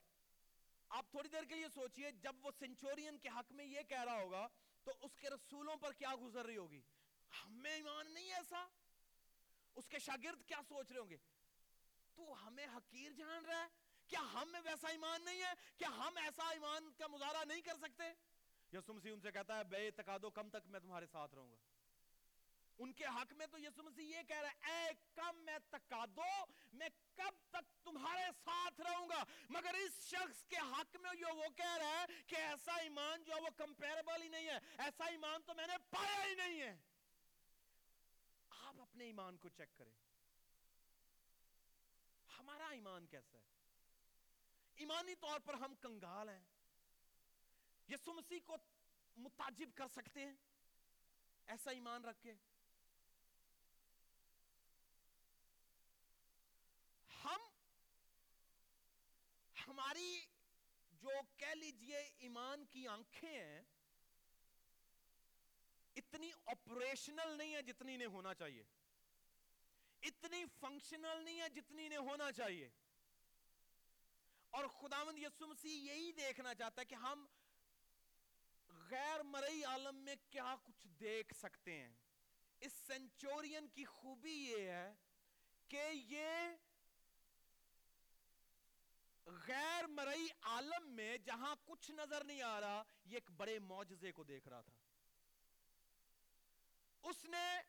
آپ 0.89 1.11
تھوڑی 1.11 1.29
دیر 1.29 1.45
کے 1.45 1.55
لیے 1.55 1.69
سوچئے، 1.69 2.13
جب 2.13 2.47
وہ 2.47 2.51
سینچورین 2.59 3.19
کے 3.19 3.29
حق 3.29 3.53
میں 3.53 3.65
یہ 3.65 3.83
کہہ 3.83 4.05
رہا 4.05 4.21
ہوگا، 4.21 4.49
تو 4.85 4.93
اس 5.01 5.17
کے 5.17 5.31
رسولوں 5.31 5.77
پر 5.77 5.93
کیا 5.93 6.15
گزر 6.21 6.47
رہی 6.47 6.57
ہوگی؟ 6.57 6.83
ہمیں 7.45 7.73
ایمان 7.73 8.15
نہیں 8.15 8.35
ایسا۔ 8.35 8.67
اس 9.79 9.89
کے 9.89 9.99
شاگرد 9.99 10.47
کیا 10.47 10.61
سوچ 10.69 10.93
رہے 10.93 11.01
ہوں 11.01 11.11
گے؟ 11.11 11.17
تو 12.15 12.47
ہمیں 12.47 12.67
حقیر 12.67 13.13
جان 13.13 13.45
رہا 13.45 13.63
ہے 13.63 13.69
کیا 14.09 14.21
ہم 14.33 14.49
میں 14.53 14.61
ویسا 14.61 14.89
ایمان 14.89 15.25
نہیں 15.25 15.43
ہے؟ 15.43 15.53
کیا 15.77 15.89
ہم 15.89 16.17
ایسا 16.17 16.51
ایمان 16.51 16.93
کا 16.93 17.07
مظاہرہ 17.07 17.45
نہیں 17.45 17.61
کر 17.61 17.77
سکتے؟ 17.77 18.05
یسو 18.73 18.95
مسیح 18.95 19.13
ان 19.13 19.21
سے 19.21 19.33
کہتا 19.33 19.59
ہے، 19.59 19.65
بے 19.65 19.91
تقادو 19.91 20.31
کم 20.31 20.51
تک 20.51 20.67
میں 20.67 20.81
تمہارے 20.81 21.07
ساتھ 21.07 21.35
رہوں 21.35 21.51
گا۔ 21.51 21.57
ان 22.79 22.93
کے 22.93 23.05
حق 23.05 23.33
میں 23.33 23.47
تو 23.47 23.59
یسو 23.59 23.83
مسیح 23.83 24.17
یہ 24.17 24.23
کہہ 24.23 24.37
رہا 24.37 24.49
ہے، 24.49 24.73
اے 24.73 24.95
کم 25.15 25.37
میں 25.37 25.59
تقادو 25.71 26.45
میں 26.73 26.89
کب 27.15 27.51
تک 27.51 27.85
تمہارے 27.85 28.25
ساتھ 28.45 28.81
رہوں 28.81 29.09
گا؟ 29.09 29.25
مگر 29.49 29.75
اس 29.75 30.05
شخص 30.07 30.45
کے 30.45 30.57
حق 30.57 30.97
میں 30.97 31.15
جو 31.15 31.35
وہ 31.35 31.45
کہہ 31.57 31.77
رہا 31.77 32.01
ہے 32.01 32.07
کہ 32.27 32.37
ایسا 32.37 32.75
ایمان 32.75 33.25
جو 33.25 33.35
ہے 33.35 33.41
وہ 33.41 33.51
کمپیربل 33.57 34.23
ہی 34.23 34.29
نہیں 34.29 34.49
ہے۔ 34.49 34.59
ایسا 34.79 35.05
ایمان 35.05 35.43
تو 35.47 35.55
میں 35.55 35.67
نے 35.67 35.75
پایا 35.91 36.27
ہی 36.27 36.35
نہیں 36.35 36.61
ہے۔ 36.61 36.77
اپنے 38.99 39.07
ایمان 39.07 39.37
کو 39.37 39.49
چیک 39.49 39.79
کریں 39.79 39.93
ہمارا 42.39 42.69
ایمان 42.69 43.07
کیسا 43.07 43.39
ہے؟ 43.39 43.43
ایمانی 44.75 45.15
طور 45.15 45.41
پر 45.41 45.55
ہم 45.55 45.75
کنگال 45.75 46.29
ہیں۔ 46.29 46.41
یسو 47.89 48.13
مسیح 48.13 48.39
کو 48.45 48.57
متاجب 49.17 49.69
کر 49.75 49.89
سکتے 49.89 50.21
ہیں۔ 50.21 50.33
ایسا 51.47 51.71
ایمان 51.71 52.05
رکھ 52.05 52.23
کے۔ 52.23 52.33
ہم، 57.25 57.41
ہماری 59.67 60.27
جو 60.93 61.11
کہہ 61.37 61.55
لیجیے 61.55 61.99
ایمان 61.99 62.65
کی 62.65 62.87
آنکھیں 62.89 63.45
ہیں، 63.45 63.63
اتنی 65.97 66.31
آپریشنل 66.47 67.39
نہیں 67.39 67.55
ہے 67.55 67.63
جتنی 67.63 67.97
نے 67.97 68.07
ہونا 68.07 68.35
چاہیے۔ 68.35 68.65
اتنی 70.03 70.45
فنکشنل 70.61 71.23
نہیں 71.25 71.41
ہے 71.41 71.49
جتنی 71.49 71.89
نے 71.89 71.97
ہونا 71.97 72.33
چاہیے۔ 72.33 72.69
اور 74.51 74.65
خداوند 74.65 75.19
یسو 75.19 75.47
مسیح 75.47 75.71
یہی 75.71 76.13
دیکھنا 76.13 76.55
چاہتا 76.55 76.81
ہے 76.81 76.87
کہ 76.87 76.95
ہم 76.95 77.27
غیر 78.91 79.23
مرئی 79.23 79.65
عالم 79.65 79.97
میں 79.97 80.15
کیا 80.31 80.55
کچھ 80.65 80.87
دیکھ 81.01 81.35
سکتے 81.35 81.73
ہیں۔ 81.73 81.93
اس 82.61 82.73
سینچورین 82.73 83.69
کی 83.69 83.85
خوبی 83.85 84.33
یہ 84.33 84.69
ہے 84.69 84.95
کہ 85.69 85.89
یہ 85.93 86.29
غیر 89.27 89.87
مرئی 89.87 90.29
عالم 90.41 90.91
میں 90.91 91.19
جہاں 91.19 91.57
کچھ 91.65 91.91
نظر 91.91 92.25
نہیں 92.25 92.43
آ 92.43 92.61
رہا، 92.61 92.83
یہ 93.05 93.15
ایک 93.15 93.31
بڑے 93.31 93.59
معجزے 93.59 94.13
کو 94.13 94.25
دیکھ 94.25 94.49
رہا 94.49 94.61
تھا۔ 94.61 94.73
اس 97.03 97.25
نے 97.25 97.61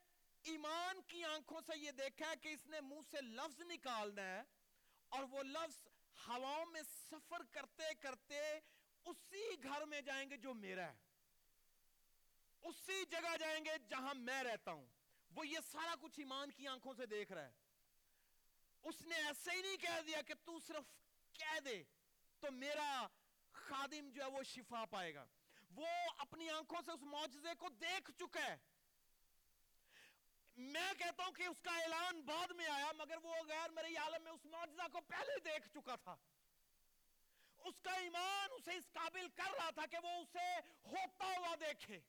ایمان 0.44 1.02
کی 1.02 1.24
آنکھوں 1.24 1.62
سے 1.62 1.78
یہ 1.78 1.92
دیکھا 1.92 2.30
ہے 2.30 2.36
کہ 2.42 2.48
اس 2.48 2.68
نے 2.68 2.82
منہ 2.82 3.02
سے 3.12 3.22
لفظ 3.22 3.62
نکالنا 3.62 4.22
ہے 4.22 4.44
اور 5.10 5.24
وہ 5.24 5.44
لفظ 5.44 5.88
ہواوں 6.28 6.66
میں 6.66 6.82
سفر 7.12 7.42
کرتے 7.52 7.84
کرتے 8.00 8.60
اسی 9.06 9.64
گھر 9.64 9.86
میں 9.86 10.02
جائیں 10.02 10.30
گے 10.30 10.38
جو 10.38 10.54
میرا 10.54 10.92
ہے۔ 10.92 10.98
اسی 12.62 13.06
جگہ 13.06 13.38
جائیں 13.38 13.66
گے 13.66 13.70
جہاں 13.90 14.14
میں 14.14 14.44
رہتا 14.44 14.72
ہوں۔ 14.72 14.88
وہ 15.36 15.48
یہ 15.48 15.58
سارا 15.72 15.96
کچھ 16.02 16.20
ایمان 16.20 16.52
کی 16.52 16.68
آنکھوں 16.68 16.94
سے 16.94 17.06
دیکھ 17.06 17.32
رہا 17.32 17.46
ہے۔ 17.46 17.52
اس 18.84 19.02
نے 19.02 19.16
ایسے 19.16 19.52
ہی 19.52 19.62
نہیں 19.62 19.78
کہہ 19.78 20.02
دیا 20.08 20.22
کہ 20.22 20.34
تو 20.44 20.60
صرف 20.60 20.84
کہہ 21.34 21.60
دے 21.60 21.84
تو 22.40 22.52
میرا 22.52 23.08
خادم 23.52 24.10
جو 24.10 24.24
ہے 24.24 24.30
وہ 24.30 24.44
شفا 24.44 24.86
پائے 24.86 25.16
گا۔ 25.16 25.26
وہ 25.76 25.88
اپنی 26.18 26.50
آنکھوں 26.50 26.82
سے 26.86 26.92
اس 26.92 27.02
معجزے 27.02 27.56
کو 27.60 27.70
دیکھ 27.70 28.12
چکا 28.12 28.46
ہے۔ 28.46 28.58
میں 30.60 30.94
کہتا 30.98 31.24
ہوں 31.26 31.32
کہ 31.32 31.44
اس 31.44 31.62
کا 31.62 31.72
اعلان 31.72 32.22
بعد 32.22 32.52
میں 32.52 32.68
آیا، 32.68 32.92
مگر 32.92 33.18
وہ 33.24 33.36
غیر 33.48 33.70
میرے 33.70 33.96
عالم 33.96 34.24
میں 34.24 34.32
اس 34.32 34.46
معجزہ 34.46 34.88
کو 34.92 35.02
پہلے 35.02 35.40
دیکھ 35.40 35.70
چکا 35.70 35.96
تھا۔ 35.96 36.16
اس 37.58 37.82
کا 37.82 37.92
ایمان 37.92 38.50
اسے 38.52 38.74
اس 38.74 38.84
قابل 38.92 39.28
کر 39.36 39.52
رہا 39.54 39.70
تھا 39.70 39.86
کہ 39.86 39.98
وہ 40.04 40.10
اسے 40.10 40.60
ہوتا 40.86 41.26
ہوا 41.26 41.56
دیکھے۔ 41.60 42.00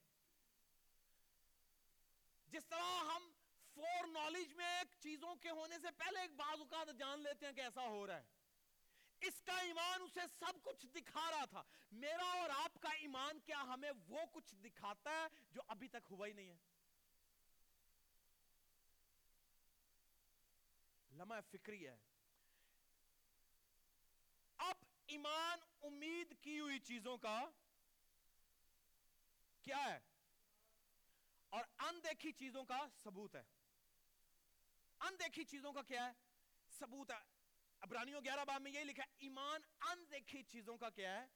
جس 2.47 2.67
طرح 2.69 3.05
ہم 3.05 3.31
فور 3.75 4.07
نالج 4.07 4.53
میں 4.53 4.79
ایک 4.79 5.03
چیزوں 5.03 5.35
کے 5.35 5.51
ہونے 5.51 5.79
سے 5.83 5.89
پہلے 5.97 6.21
ایک 6.21 6.31
بعض 6.37 6.59
اوقات 6.59 6.99
جان 6.99 7.21
لیتے 7.21 7.47
ہیں 7.47 7.53
کہ 7.53 7.61
ایسا 7.61 7.83
ہو 7.83 8.07
رہا 8.07 8.17
ہے۔ 8.17 8.25
اس 9.21 9.43
کا 9.43 9.59
ایمان 9.59 10.03
اسے 10.03 10.21
سب 10.41 10.53
کچھ 10.63 10.87
دکھا 10.87 11.31
رہا 11.31 11.45
تھا۔ 11.45 11.63
میرا 11.93 12.41
اور 12.41 12.51
آپ 12.51 12.79
کا 12.81 12.89
ایمان 12.89 13.39
کیا 13.39 13.63
ہمیں 13.63 13.93
وہ 14.09 14.21
کچھ 14.33 14.55
دکھاتا 14.55 15.11
ہے 15.11 15.27
جو 15.51 15.63
ابھی 15.69 15.89
تک 15.89 16.09
ہوا 16.11 16.27
ہی 16.27 16.33
نہیں 16.33 16.51
ہے؟ 16.51 16.69
لمحہ 21.20 21.40
فکری 21.50 21.88
ہے۔ 21.88 21.96
اب 24.56 24.76
ایمان 25.06 25.59
امید 25.83 26.35
کی 26.40 26.61
ہوئی 26.61 26.78
چیزوں 26.78 27.18
کا 27.18 27.50
کیا 29.62 29.85
ہے؟ 29.85 30.00
اور 31.48 31.64
اندیکھی 31.78 32.33
چیزوں 32.33 32.64
کا 32.64 32.87
ثبوت 33.02 33.37
ہے۔ 33.37 33.42
اندیکھی 35.00 35.44
چیزوں 35.44 35.72
کا 35.72 35.83
کیا 35.83 36.06
ہے؟ 36.06 36.12
ثبوت 36.70 37.11
ہے۔ 37.11 37.16
ابرانیوں 37.80 38.20
گیارہ 38.24 38.44
باب 38.44 38.62
میں 38.62 38.72
یہی 38.72 38.85
لکھا 38.85 39.02
ہے، 39.02 39.14
ایمان 39.18 39.61
اندیکھی 39.80 40.42
چیزوں 40.42 40.78
کا 40.78 40.90
کیا 40.90 41.20
ہے؟ 41.20 41.26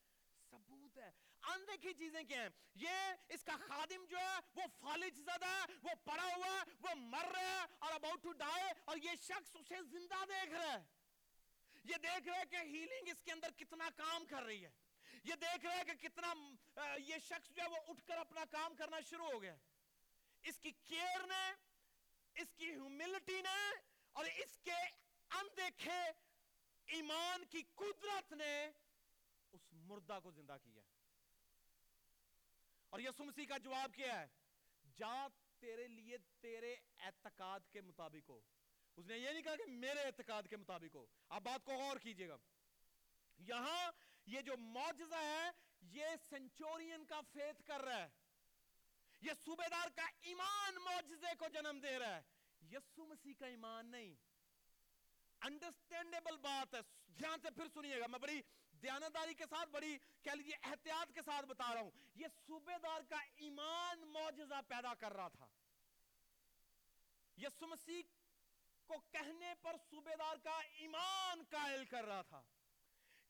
ثبوت 0.50 0.98
ہے۔ 0.98 1.12
اندیکھی 1.46 1.94
چیزیں 1.94 2.24
کیا 2.24 2.42
ہیں؟ 2.42 2.48
یہ 2.74 2.90
اس 3.28 3.44
کا 3.44 3.57
خادم 3.66 4.04
جو 4.04 4.18
ہے، 4.18 4.38
وہ 4.54 4.62
فالج 4.80 5.18
زدہ 5.18 5.46
ہے، 5.46 5.74
وہ 5.83 5.90
پڑا 6.04 6.28
ہوا 6.37 6.46
ہے، 6.46 6.72
وہ 6.80 6.94
مر 6.94 7.24
رہا 7.24 7.62
ہے 7.62 7.64
اور 7.78 7.92
about 7.92 8.26
to 8.26 8.33
die 8.40 8.72
اور 8.85 8.96
یہ 8.96 9.11
شخص 9.22 9.57
اسے 9.57 9.83
زندہ 9.90 10.24
دیکھ 10.28 10.52
رہا 10.52 10.72
ہے۔ 10.72 10.85
یہ 11.85 11.94
دیکھ 12.02 12.28
رہا 12.28 12.38
ہے 12.38 12.44
کہ 12.50 12.57
ہیلنگ 12.57 13.09
اس 13.09 13.22
کے 13.22 13.33
اندر 13.33 13.50
کتنا 13.50 13.88
کام 13.96 14.26
کر 14.26 14.42
رہی 14.42 14.64
ہے۔ 14.64 14.70
یہ 15.24 15.35
دیکھ 15.35 15.66
رہا 15.66 15.76
ہے 15.76 15.85
کہ 15.85 16.09
کتنا 16.09 16.35
یہ 16.98 17.18
شخص 17.18 17.50
جو 17.50 17.62
ہے، 17.62 17.68
وہ 17.68 17.76
اٹھ 17.88 18.04
کر 18.07 18.18
اپنا 18.18 18.44
کام 18.50 18.74
کرنا 18.74 19.00
شروع 19.00 19.30
ہو 19.33 19.42
گیا۔ 19.42 19.57
اس 20.42 20.59
کی 20.59 20.70
کیئر 20.70 21.26
نے، 21.26 21.44
اس 22.35 22.54
کی 22.54 22.70
ہیوملٹی 22.70 23.42
نے 23.42 23.70
اور 24.12 24.24
اس 24.24 24.59
کے 24.59 24.78
اندیکھے 25.30 26.00
ایمان 26.87 27.44
کی 27.44 27.62
قدرت 27.74 28.33
نے 28.33 28.70
اس 29.52 29.72
مردہ 29.72 30.18
کو 30.22 30.30
زندہ 30.30 30.57
کیا۔ 30.62 30.83
اور 32.94 33.00
یسو 33.00 33.24
مسیح 33.24 33.46
کا 33.46 33.59
جواب 33.59 33.94
کیا 33.94 34.20
ہے؟ 34.20 34.26
جا 34.96 35.26
تیرے 35.59 35.88
لیے 35.88 36.16
تیرے 36.40 36.76
اعتقاد 36.98 37.61
کے 37.72 37.80
مطابق 37.80 38.30
ہو۔ 38.30 38.40
اس 38.96 39.07
نے 39.07 39.18
یہ 39.18 39.30
نہیں 39.30 39.42
کہا 39.42 39.57
کہ 39.57 39.70
میرے 39.70 40.00
اعتقاد 40.00 40.42
کے 40.50 40.57
مطابق 40.57 40.94
ہو۔ 40.94 41.07
آپ 41.28 41.42
بات 41.42 41.64
کو 41.64 41.72
غور 41.72 41.96
کیجیے 41.96 42.28
گا۔ 42.28 42.37
یہاں 43.38 43.92
یہ 44.26 44.40
جو 44.40 44.57
معجزہ 44.57 45.14
ہے، 45.14 45.50
یہ 45.80 46.07
سنچورین 46.30 47.04
کا 47.04 47.20
فیت 47.33 47.66
کر 47.66 47.80
رہا 47.80 47.98
ہے۔ 47.98 48.09
یہ 49.20 49.33
صوبے 49.44 49.68
دار 49.70 49.88
کا 49.96 50.07
ایمان 50.20 50.74
معجزے 50.74 51.35
کو 51.38 51.44
جنم 51.52 51.80
دے 51.83 51.98
رہا 51.98 52.16
ہے۔ 52.16 52.22
یسو 52.70 53.07
مسیح 53.07 53.33
کا 53.38 53.46
ایمان 53.46 53.87
نہیں۔ 53.87 54.14
انڈرسٹینڈیبل 55.40 56.37
بات 56.37 56.74
ہے۔ 56.74 56.80
دھیان 57.18 57.40
سے 57.42 57.50
پھر 57.50 57.64
سنیے 57.74 58.00
گا۔ 58.00 58.07
میں 58.07 58.18
بڑی 58.18 58.42
دیانتداری 58.82 59.34
کے 59.34 59.44
ساتھ، 59.50 59.70
بڑی 59.70 59.98
کہہ 60.22 60.32
لیجیے 60.32 60.56
احتیاط 60.62 61.14
کے 61.14 61.20
ساتھ 61.22 61.46
بتا 61.46 61.74
رہا 61.74 61.80
ہوں۔ 61.80 61.90
یہ 62.14 62.26
صوبے 62.46 62.78
دار 62.82 63.00
کا 63.08 63.20
ایمان 63.37 64.00
معجزہ 64.00 64.60
پیدا 64.68 64.94
کر 64.94 65.12
رہا 65.12 65.28
تھا۔ 65.28 65.46
یسو 67.37 67.66
مسیح 67.66 68.02
کو 68.87 68.94
کہنے 69.10 69.54
پر 69.62 69.76
صوبے 69.90 70.16
دار 70.18 70.37
کا 70.37 70.60
ایمان 70.74 71.42
قائل 71.50 71.84
کر 71.84 72.04
رہا 72.04 72.22
تھا۔ 72.22 72.42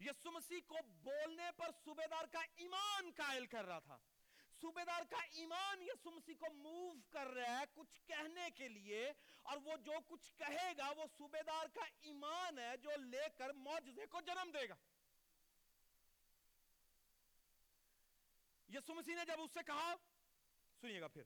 یسو 0.00 0.30
مسیح 0.30 0.60
کو 0.66 0.76
بولنے 1.02 1.50
پر 1.56 1.70
صوبے 1.84 2.06
دار 2.10 2.24
کا 2.24 2.40
ایمان 2.56 3.10
قائل 3.16 3.46
کر 3.46 3.64
رہا 3.64 3.78
تھا۔ 3.78 3.98
صوبے 4.60 4.84
دار 4.84 5.02
کا 5.10 5.22
ایمان 5.30 5.82
یسو 5.82 6.10
مسیح 6.10 6.34
کو 6.38 6.52
موو 6.52 6.92
کر 7.10 7.26
رہا 7.26 7.58
ہے 7.58 7.64
کچھ 7.74 8.00
کہنے 8.06 8.50
کے 8.50 8.68
لیے، 8.68 9.12
اور 9.42 9.56
وہ 9.56 9.76
جو 9.76 9.92
کچھ 10.08 10.32
کہے 10.36 10.72
گا، 10.78 10.90
وہ 10.96 11.04
صوبے 11.18 11.42
دار 11.42 11.66
کا 11.74 11.84
ایمان 12.00 12.58
ہے 12.58 12.76
جو 12.76 12.90
لے 12.96 13.26
کر 13.36 13.52
معجزے 13.52 14.06
کو 14.06 14.20
جنم 14.20 14.50
دے 14.50 14.68
گا۔ 14.68 14.74
یسو 18.74 18.94
مسیح 18.94 19.14
نے 19.14 19.24
جب 19.24 19.40
اس 19.40 19.50
سے 19.54 19.60
کہا، 19.66 19.94
سنیے 20.80 21.00
گا 21.00 21.08
پھر۔ 21.08 21.22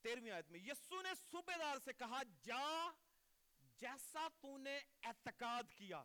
تیرویں 0.00 0.30
آیت 0.30 0.50
میں 0.50 0.60
یسو 0.60 1.02
نے 1.02 1.08
صوبے 1.30 1.52
دار 1.58 1.76
سے 1.84 1.92
کہا، 1.92 2.22
جا 2.42 2.90
جیسا 3.76 4.28
تو 4.40 4.58
نے 4.58 4.80
اعتقاد 5.02 5.62
کیا۔ 5.72 6.02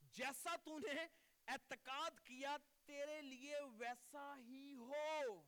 جیسا 0.00 0.56
تو 0.56 0.78
نے 0.78 1.06
اعتقاد 1.46 2.10
کیا، 2.24 2.56
تیرے 2.84 3.22
لیے 3.22 3.60
ویسا 3.78 4.34
ہی 4.38 4.74
ہو۔ 4.74 5.42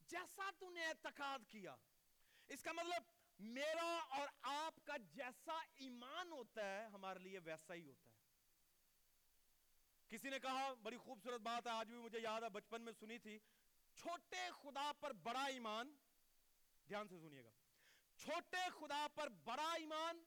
جیسا 0.00 0.50
تو 0.58 0.70
نے 0.70 0.86
اعتقاد 0.86 1.38
کیا۔ 1.48 1.76
اس 2.48 2.62
کا 2.62 2.72
مطلب 2.72 3.02
میرا 3.42 3.98
اور 4.08 4.28
آپ 4.42 4.74
کا 4.84 4.96
جیسا 4.96 5.60
ایمان 5.74 6.32
ہوتا 6.32 6.64
ہے، 6.64 6.86
ہمارے 6.86 7.18
لیے 7.18 7.38
ویسا 7.38 7.74
ہی 7.74 7.86
ہوتا 7.86 8.10
ہے۔ 8.10 8.16
کسی 10.08 10.30
نے 10.30 10.38
کہا، 10.38 10.72
بڑی 10.82 10.96
خوبصورت 10.96 11.40
بات 11.40 11.66
ہے، 11.66 11.72
آج 11.72 11.86
بھی 11.86 11.98
مجھے 11.98 12.20
یاد 12.20 12.42
ہے، 12.42 12.48
بچپن 12.48 12.82
میں 12.82 12.92
سنی 12.92 13.18
تھی، 13.18 13.38
چھوٹے 13.94 14.48
خدا 14.62 14.92
پر 15.00 15.12
بڑا 15.12 15.44
ایمان، 15.44 15.96
دھیان 16.88 17.08
سے 17.08 17.18
سنیے 17.18 17.44
گا۔ 17.44 17.50
چھوٹے 18.16 18.68
خدا 18.80 19.06
پر 19.14 19.28
بڑا 19.28 19.72
ایمان 19.72 20.24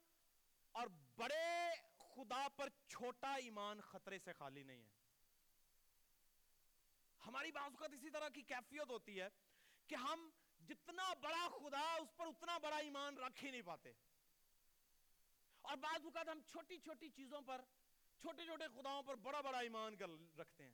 اور 0.72 0.88
بڑے 1.16 1.72
خدا 1.98 2.48
پر 2.56 2.70
چھوٹا 2.88 3.34
ایمان 3.34 3.82
خطرے 3.82 4.20
سے 4.20 4.34
خالی 4.34 4.64
نہیں 4.64 4.84
ہے۔ 4.84 4.94
ہماری 7.28 7.52
بعض 7.52 7.72
اوقات 7.72 7.94
اسی 7.94 8.10
طرح 8.10 8.30
کی 8.30 8.42
کیفیت 8.42 8.90
ہوتی 8.90 9.22
ہے 9.22 9.28
کہ 9.88 9.96
ہم 9.96 10.30
جتنا 10.68 11.14
بڑا 11.14 11.48
خدا 11.50 11.94
اس 11.94 12.18
پر 12.18 12.26
اتنا 12.28 12.58
بڑا 12.58 12.78
ایمان 12.78 13.18
رکھ 13.18 13.46
ہی 13.46 13.52
نہیں 13.52 13.62
پاتے۔ 13.62 13.92
اور 15.62 15.78
بعض 15.78 16.04
اوقات 16.04 16.28
ہم 16.30 16.42
چھوٹی 16.42 16.78
چھوٹی 16.78 17.10
چیزوں 17.10 17.42
پر، 17.42 17.62
چھوٹے 18.20 18.46
چھوٹے 18.46 18.68
خداؤں 18.68 19.04
پر 19.04 19.16
بڑا 19.16 19.42
بڑا 19.42 19.60
ایمان 19.60 19.96
کر 19.96 20.06
رکھتے 20.40 20.64
ہیں۔ 20.64 20.74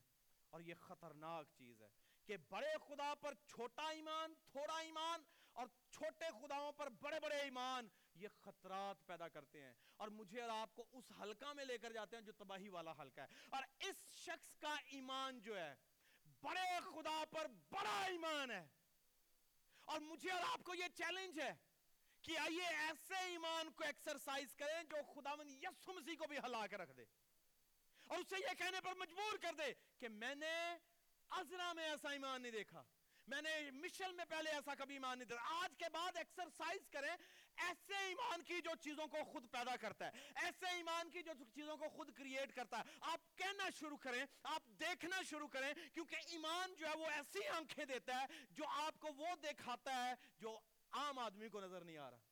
اور 0.49 0.61
یہ 0.61 0.73
خطرناک 0.75 1.45
چیز 1.57 1.81
ہے 1.81 1.89
کہ 2.25 2.37
بڑے 2.49 2.73
خدا 2.87 3.13
پر 3.21 3.33
چھوٹا 3.33 3.89
ایمان، 3.89 4.33
تھوڑا 4.51 4.79
ایمان 4.79 5.23
اور 5.53 5.67
چھوٹے 5.91 6.25
خداؤں 6.41 6.71
پر 6.71 6.89
بڑے 6.89 7.19
بڑے 7.19 7.35
ایمان، 7.35 7.87
یہ 8.15 8.27
خطرات 8.41 9.05
پیدا 9.05 9.27
کرتے 9.27 9.61
ہیں۔ 9.63 9.73
اور 9.95 10.07
مجھے 10.07 10.41
اور 10.41 10.49
آپ 10.49 10.75
کو 10.75 10.85
اس 10.91 11.11
حلقہ 11.21 11.53
میں 11.53 11.65
لے 11.65 11.77
کر 11.77 11.91
جاتے 11.91 12.15
ہیں 12.15 12.23
جو 12.23 12.31
تباہی 12.31 12.69
والا 12.69 12.91
حلقہ 12.99 13.21
ہے۔ 13.21 13.27
اور 13.49 13.63
اس 13.79 13.95
شخص 14.13 14.57
کا 14.57 14.75
ایمان 14.85 15.39
جو 15.39 15.59
ہے، 15.59 15.75
بڑے 16.41 16.79
خدا 16.79 17.23
پر 17.31 17.47
بڑا 17.47 18.05
ایمان 18.05 18.51
ہے۔ 18.51 18.67
اور 19.85 19.99
مجھے 19.99 20.31
اور 20.31 20.43
آپ 20.51 20.63
کو 20.63 20.75
یہ 20.75 20.87
چیلنج 20.95 21.39
ہے 21.39 21.53
کہ 22.21 22.37
آئیے 22.37 22.67
ایسے 22.67 23.15
ایمان 23.15 23.71
کو 23.71 23.83
ایکسرسائز 23.83 24.55
کریں 24.55 24.83
جو 24.83 24.95
خداون 25.13 25.49
یسو 25.49 25.93
مسیح 25.93 26.15
کو 26.19 26.27
بھی 26.27 26.37
ہلا 26.37 26.67
کے 26.67 26.77
رکھ 26.77 26.91
دے 26.97 27.03
اور 28.07 28.19
اسے 28.19 28.35
یہ 28.39 28.53
کہنے 28.57 28.81
پر 28.81 28.95
مجبور 28.95 29.37
کر 29.37 29.53
دے 29.57 29.73
کہ 29.99 30.07
میں 30.07 30.35
نے 30.35 30.77
عزرہ 31.29 31.73
میں 31.73 31.89
ایسا 31.89 32.09
ایمان 32.09 32.41
نہیں 32.41 32.51
دیکھا۔ 32.51 32.83
میں 33.27 33.41
نے 33.41 33.71
مشل 33.71 34.13
میں 34.13 34.25
پہلے 34.29 34.49
ایسا 34.49 34.75
کبھی 34.75 34.95
ایمان 34.95 35.19
نہیں 35.19 35.27
دیکھا 35.27 35.63
آج 35.63 35.77
کے 35.77 35.85
بعد 35.93 36.17
ایکسرسائز 36.17 36.89
کریں، 36.89 37.15
ایسے 37.57 37.95
ایمان 37.95 38.41
کی 38.41 38.61
جو 38.61 38.71
چیزوں 38.81 39.07
کو 39.07 39.23
خود 39.23 39.51
پیدا 39.51 39.75
کرتا 39.75 40.05
ہے، 40.05 40.11
ایسے 40.35 40.65
ایمان 40.75 41.09
کی 41.09 41.21
جو 41.21 41.31
چیزوں 41.55 41.77
کو 41.77 41.89
خود 41.89 42.11
کریٹ 42.13 42.55
کرتا 42.55 42.77
ہے۔ 42.77 42.83
آپ 43.01 43.37
کہنا 43.37 43.69
شروع 43.79 43.97
کریں، 43.97 44.25
آپ 44.43 44.63
دیکھنا 44.79 45.21
شروع 45.21 45.47
کریں، 45.47 45.73
کیونکہ 45.93 46.15
ایمان 46.27 46.73
جو 46.75 46.87
ہے 46.87 46.97
وہ 46.97 47.09
ایسی 47.09 47.47
آنکھیں 47.47 47.85
دیتا 47.85 48.21
ہے 48.21 48.25
جو 48.49 48.63
آپ 48.67 48.99
کو 48.99 49.07
وہ 49.17 49.35
دکھاتا 49.35 50.09
ہے 50.09 50.13
جو 50.37 50.59
عام 50.91 51.19
آدمی 51.19 51.49
کو 51.49 51.61
نظر 51.61 51.83
نہیں 51.83 51.97
آ 51.97 52.11
رہا۔ 52.11 52.30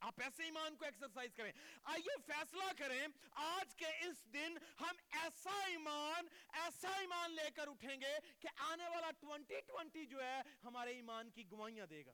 آپ 0.00 0.14
ایسے 0.20 0.42
ایمان 0.42 0.76
کو 0.76 0.84
ایکسرسائز 0.84 1.34
کریں۔ 1.34 1.52
آئیے 1.84 2.16
فیصلہ 2.26 2.64
کریں، 2.78 3.06
آج 3.30 3.74
کے 3.76 3.86
اس 3.86 4.32
دن 4.32 4.58
ہم 4.80 4.94
ایسا 5.10 5.64
ایمان 5.66 6.26
ایسا 6.52 6.88
ایمان 6.88 7.32
لے 7.32 7.50
کر 7.50 7.68
اٹھیں 7.68 8.00
گے 8.00 8.18
کہ 8.38 8.48
آنے 8.56 8.88
والا 8.88 9.10
ٹونٹی 9.10 9.60
ٹونٹی 9.60 10.06
جو 10.06 10.22
ہے، 10.24 10.42
ہمارے 10.64 10.92
ایمان 10.92 11.30
کی 11.30 11.50
گوائیاں 11.50 11.86
دے 11.86 12.06
گا۔ 12.06 12.12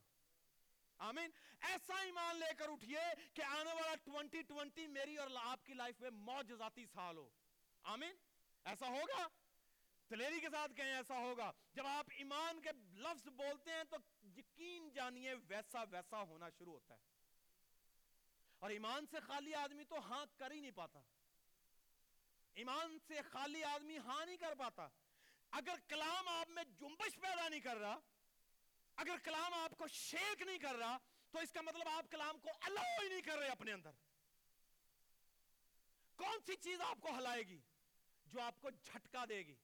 آمین۔ 0.99 1.31
ایسا 1.61 2.03
ایمان 2.03 2.37
لے 2.37 2.55
کر 2.59 2.69
اٹھئے 2.69 3.15
کہ 3.35 3.43
آنے 3.43 3.73
والا 3.73 3.95
ٹونٹی 3.95 4.43
ٹونٹی 4.43 4.87
میری 4.87 5.17
اور 5.17 5.29
آپ 5.43 5.67
کی 5.67 5.75
لائف 5.75 6.01
میں 6.01 6.11
موجزاتی 6.11 6.87
سال 6.87 7.17
ہو۔ 7.17 7.31
آمین۔ 7.83 8.17
ایسا 8.65 8.89
ہوگا؟ 8.89 9.29
تلیری 10.09 10.41
کے 10.41 10.51
ساتھ 10.51 10.73
کہیں 10.77 10.95
ایسا 10.95 11.19
ہوگا۔ 11.19 11.53
جب 11.73 11.87
آپ 11.87 12.07
ایمان 12.11 12.61
کے 12.61 12.71
لفظ 12.93 13.29
بولتے 13.29 13.73
ہیں 13.73 13.85
تو 13.85 13.97
یقین 14.39 14.91
جانیے، 14.91 15.35
ویسا 15.35 15.83
ویسا 15.83 16.23
ہونا 16.23 16.51
شروع 16.51 16.73
ہوتا 16.73 16.95
ہے۔ 16.95 17.14
اور 18.65 18.71
ایمان 18.71 19.07
سے 19.11 19.21
خالی 19.21 19.55
آدمی 19.55 19.85
تو 19.85 19.99
ہاں 19.99 20.27
کر 20.37 20.51
ہی 20.51 20.61
نہیں 20.61 20.71
پاتا۔ 20.71 21.01
ایمان 22.55 22.99
سے 23.07 23.15
خالی 23.23 23.65
آدمی 23.65 23.99
ہاں 23.99 24.27
نہیں 24.27 24.37
کر 24.37 24.55
پاتا۔ 24.59 24.89
اگر 25.51 25.75
کلام 25.89 26.29
آپ 26.29 26.49
میں 26.49 26.65
جنبش 26.65 27.21
پیدا 27.21 27.49
نہیں 27.49 27.61
کر 27.61 27.77
رہا، 27.77 27.99
اگر 28.97 29.17
کلام 29.25 29.55
آپ 29.55 29.71
کو 29.79 29.89
شیک 29.89 30.43
نہیں 30.43 30.59
کر 30.59 30.75
رہا، 30.75 30.99
تو 31.31 31.39
اس 31.39 31.53
کا 31.53 31.61
مطلب 31.61 31.89
آپ 31.89 32.07
کلام 32.11 32.39
کو 32.39 32.49
الاؤ 32.61 33.03
ہی 33.03 33.09
نہیں 33.09 33.23
کر 33.23 33.39
رہے 33.39 33.49
اپنے 33.49 33.73
اندر۔ 33.73 33.91
کون 36.17 36.39
سی 36.47 36.57
چیز 36.57 36.81
آپ 36.81 36.99
کو 37.01 37.19
ہلائے 37.19 37.43
گی 37.43 37.61
جو 38.27 38.41
آپ 38.41 38.61
کو 38.61 38.71
جھٹکا 38.71 39.25
دے 39.29 39.39
گی؟ 39.39 39.57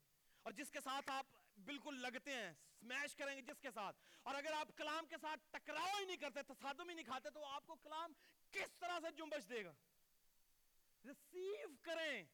اور 0.43 0.53
جس 0.53 0.71
کے 0.71 0.81
ساتھ 0.81 1.11
آپ 1.11 1.27
بالکل 1.65 2.03
لگتے 2.03 2.33
ہیں 2.33 2.53
سمیش 2.81 3.17
کریں 3.17 3.37
گے 3.37 3.43
جس 3.43 3.61
کے 3.61 3.71
ساتھ۔ 3.71 3.97
اور 4.23 4.35
اگر 4.35 4.53
آپ 4.53 4.69
کلام 4.77 5.07
کے 5.07 5.17
ساتھ 5.21 5.41
ٹکراؤ 5.51 5.99
ہی 6.01 6.05
نہیں 6.05 6.17
کرتے، 6.17 6.43
تصادم 6.43 6.89
ہی 6.89 6.95
نہیں 6.95 7.05
کھاتے، 7.05 7.31
تو 7.31 7.45
آپ 7.45 7.67
کو 7.67 7.75
کلام 7.75 8.13
کس 8.53 8.75
طرح 8.79 9.01
سے 9.01 9.13
جنبش 9.13 9.49
دے 9.49 9.65
گا؟ 9.65 9.73
ریسیو 11.05 11.69
کریں 11.83 12.25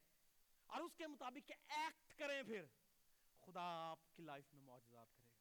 اور 0.65 0.81
اس 0.81 0.95
کے 0.95 1.07
مطابق 1.07 1.51
ایکٹ 1.67 2.13
کریں 2.17 2.43
پھر۔ 2.43 2.65
خدا 3.45 3.61
آپ 3.61 3.99
کی 4.15 4.23
لائف 4.23 4.53
میں 4.53 4.61
معجزات 4.63 5.15
کرے 5.15 5.25
گا۔ 5.25 5.37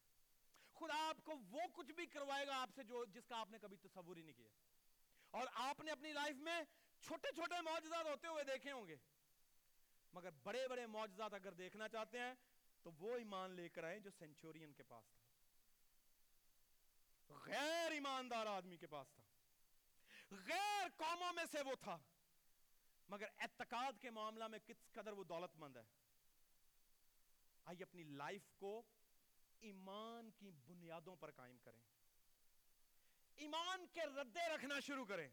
خدا 0.78 1.08
آپ 1.08 1.16
کو 1.24 1.32
وہ 1.50 1.60
کچھ 1.72 1.92
بھی 1.92 2.06
کروائے 2.06 2.46
گا 2.46 2.62
آپ 2.62 2.70
سے 2.74 2.82
جو 2.82 3.04
جس 3.04 3.26
کا 3.26 3.36
آپ 3.36 3.50
نے 3.50 3.58
کبھی 3.58 3.76
تصور 3.76 4.16
ہی 4.16 4.22
نہیں 4.22 4.34
کیا۔ 4.34 4.50
اور 5.30 5.46
آپ 5.52 5.80
نے 5.80 5.90
اپنی 5.90 6.12
لائف 6.12 6.36
میں 6.36 6.62
چھوٹے 7.00 7.28
چھوٹے 7.34 7.60
معجزات 7.60 8.06
ہوتے 8.06 8.26
ہوئے 8.26 8.44
دیکھے 8.44 8.72
ہوں 8.72 8.88
گے۔ 8.88 8.96
مگر 10.12 10.30
بڑے 10.30 10.68
بڑے 10.68 10.86
معجزات 10.86 11.34
اگر 11.34 11.52
دیکھنا 11.52 11.88
چاہتے 11.88 12.18
ہیں 12.18 12.34
تو 12.82 12.90
وہ 12.92 13.16
ایمان 13.16 13.50
لے 13.50 13.68
کر 13.68 13.84
آئے 13.84 14.00
جو 14.00 14.10
سینچورین 14.10 14.72
کے 14.72 14.82
پاس 14.82 15.04
تھا۔ 15.10 15.26
غیر 17.28 17.92
ایماندار 17.92 18.46
آدمی 18.46 18.76
کے 18.76 18.86
پاس 18.86 19.08
تھا۔ 19.10 19.22
غیر 20.30 20.88
قوموں 20.96 21.32
میں 21.32 21.44
سے 21.52 21.62
وہ 21.62 21.74
تھا۔ 21.80 21.98
مگر 23.08 23.26
اعتقاد 23.38 23.92
کے 24.00 24.10
معاملہ 24.10 24.46
میں 24.46 24.58
کس 24.58 24.92
قدر 24.92 25.12
وہ 25.12 25.24
دولت 25.24 25.56
مند 25.56 25.76
ہے؟ 25.76 25.84
آئیے 27.64 27.82
اپنی 27.82 28.02
لائف 28.02 28.42
کو 28.56 28.82
ایمان 29.60 30.30
کی 30.30 30.50
بنیادوں 30.50 31.16
پر 31.16 31.30
قائم 31.30 31.58
کریں۔ 31.58 31.80
ایمان 33.34 33.86
کے 33.86 34.00
ردے 34.00 34.54
رکھنا 34.54 34.80
شروع 34.80 35.04
کریں۔ 35.04 35.28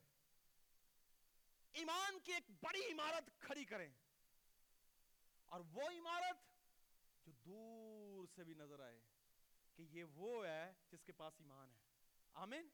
ایمان 1.72 2.20
کی 2.20 2.34
ایک 2.34 2.52
بڑی 2.62 2.92
عمارت 2.92 3.40
کھڑی 3.40 3.66
کریں۔ 3.66 3.92
اور 5.46 5.60
وہ 5.60 5.82
عمارت 5.82 6.38
جو 7.26 7.32
دور 7.32 8.28
سے 8.36 8.44
بھی 8.44 8.54
نظر 8.54 8.80
آئے 8.80 9.02
کہ 9.76 9.82
یہ 9.82 10.04
وہ 10.04 10.48
ہے 10.48 10.74
جس 10.92 11.04
کے 11.04 11.12
پاس 11.12 11.34
ایمان 11.38 11.72
ہے۔ 11.72 11.78
آمین۔ 12.34 12.68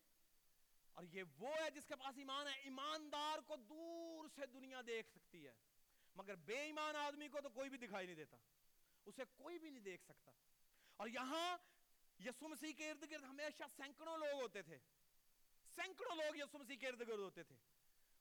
اور 1.00 1.08
یہ 1.12 1.24
وہ 1.38 1.48
ہے 1.48 1.70
جس 1.70 1.86
کے 1.86 1.96
پاس 1.96 2.18
ایمان 2.18 2.48
ہے، 2.48 2.54
ایماندار 2.54 3.40
کو 3.40 3.56
دور 3.56 4.28
سے 4.36 4.46
دنیا 4.46 4.82
دیکھ 4.88 5.10
سکتی 5.10 5.48
ہے۔ 5.48 5.54
مگر 6.16 6.36
بے 6.36 6.60
ایمان 6.60 6.96
آدمی 6.96 7.28
کو 7.28 7.42
تو 7.42 7.50
کوئی 7.50 7.70
بھی 7.70 7.78
دکھائی 7.78 8.06
نہیں 8.06 8.16
دیتا۔ 8.16 8.38
اسے 9.06 9.24
کوئی 9.36 9.60
بھی 9.60 9.70
نہیں 9.70 9.84
دیکھ 9.84 10.04
سکتا۔ 10.04 10.32
اور 10.98 11.08
یہاں 11.08 11.58
یسو 12.20 12.48
مسیح 12.48 12.74
کے 12.74 12.92
ارد 12.92 13.12
گرد 13.12 13.24
ہمیشہ 13.24 13.64
سینکڑوں 13.76 14.18
لوگ 14.18 14.42
ہوتے 14.42 14.62
تھے۔ 14.62 14.78
سینکڑوں 15.76 16.16
لوگ 16.16 16.36
یسو 16.36 16.58
مسیح 16.58 16.78
کے 16.78 16.88
ارد 16.88 17.00
گرد 17.00 17.20
ہوتے 17.20 17.44
تھے۔ 17.44 17.56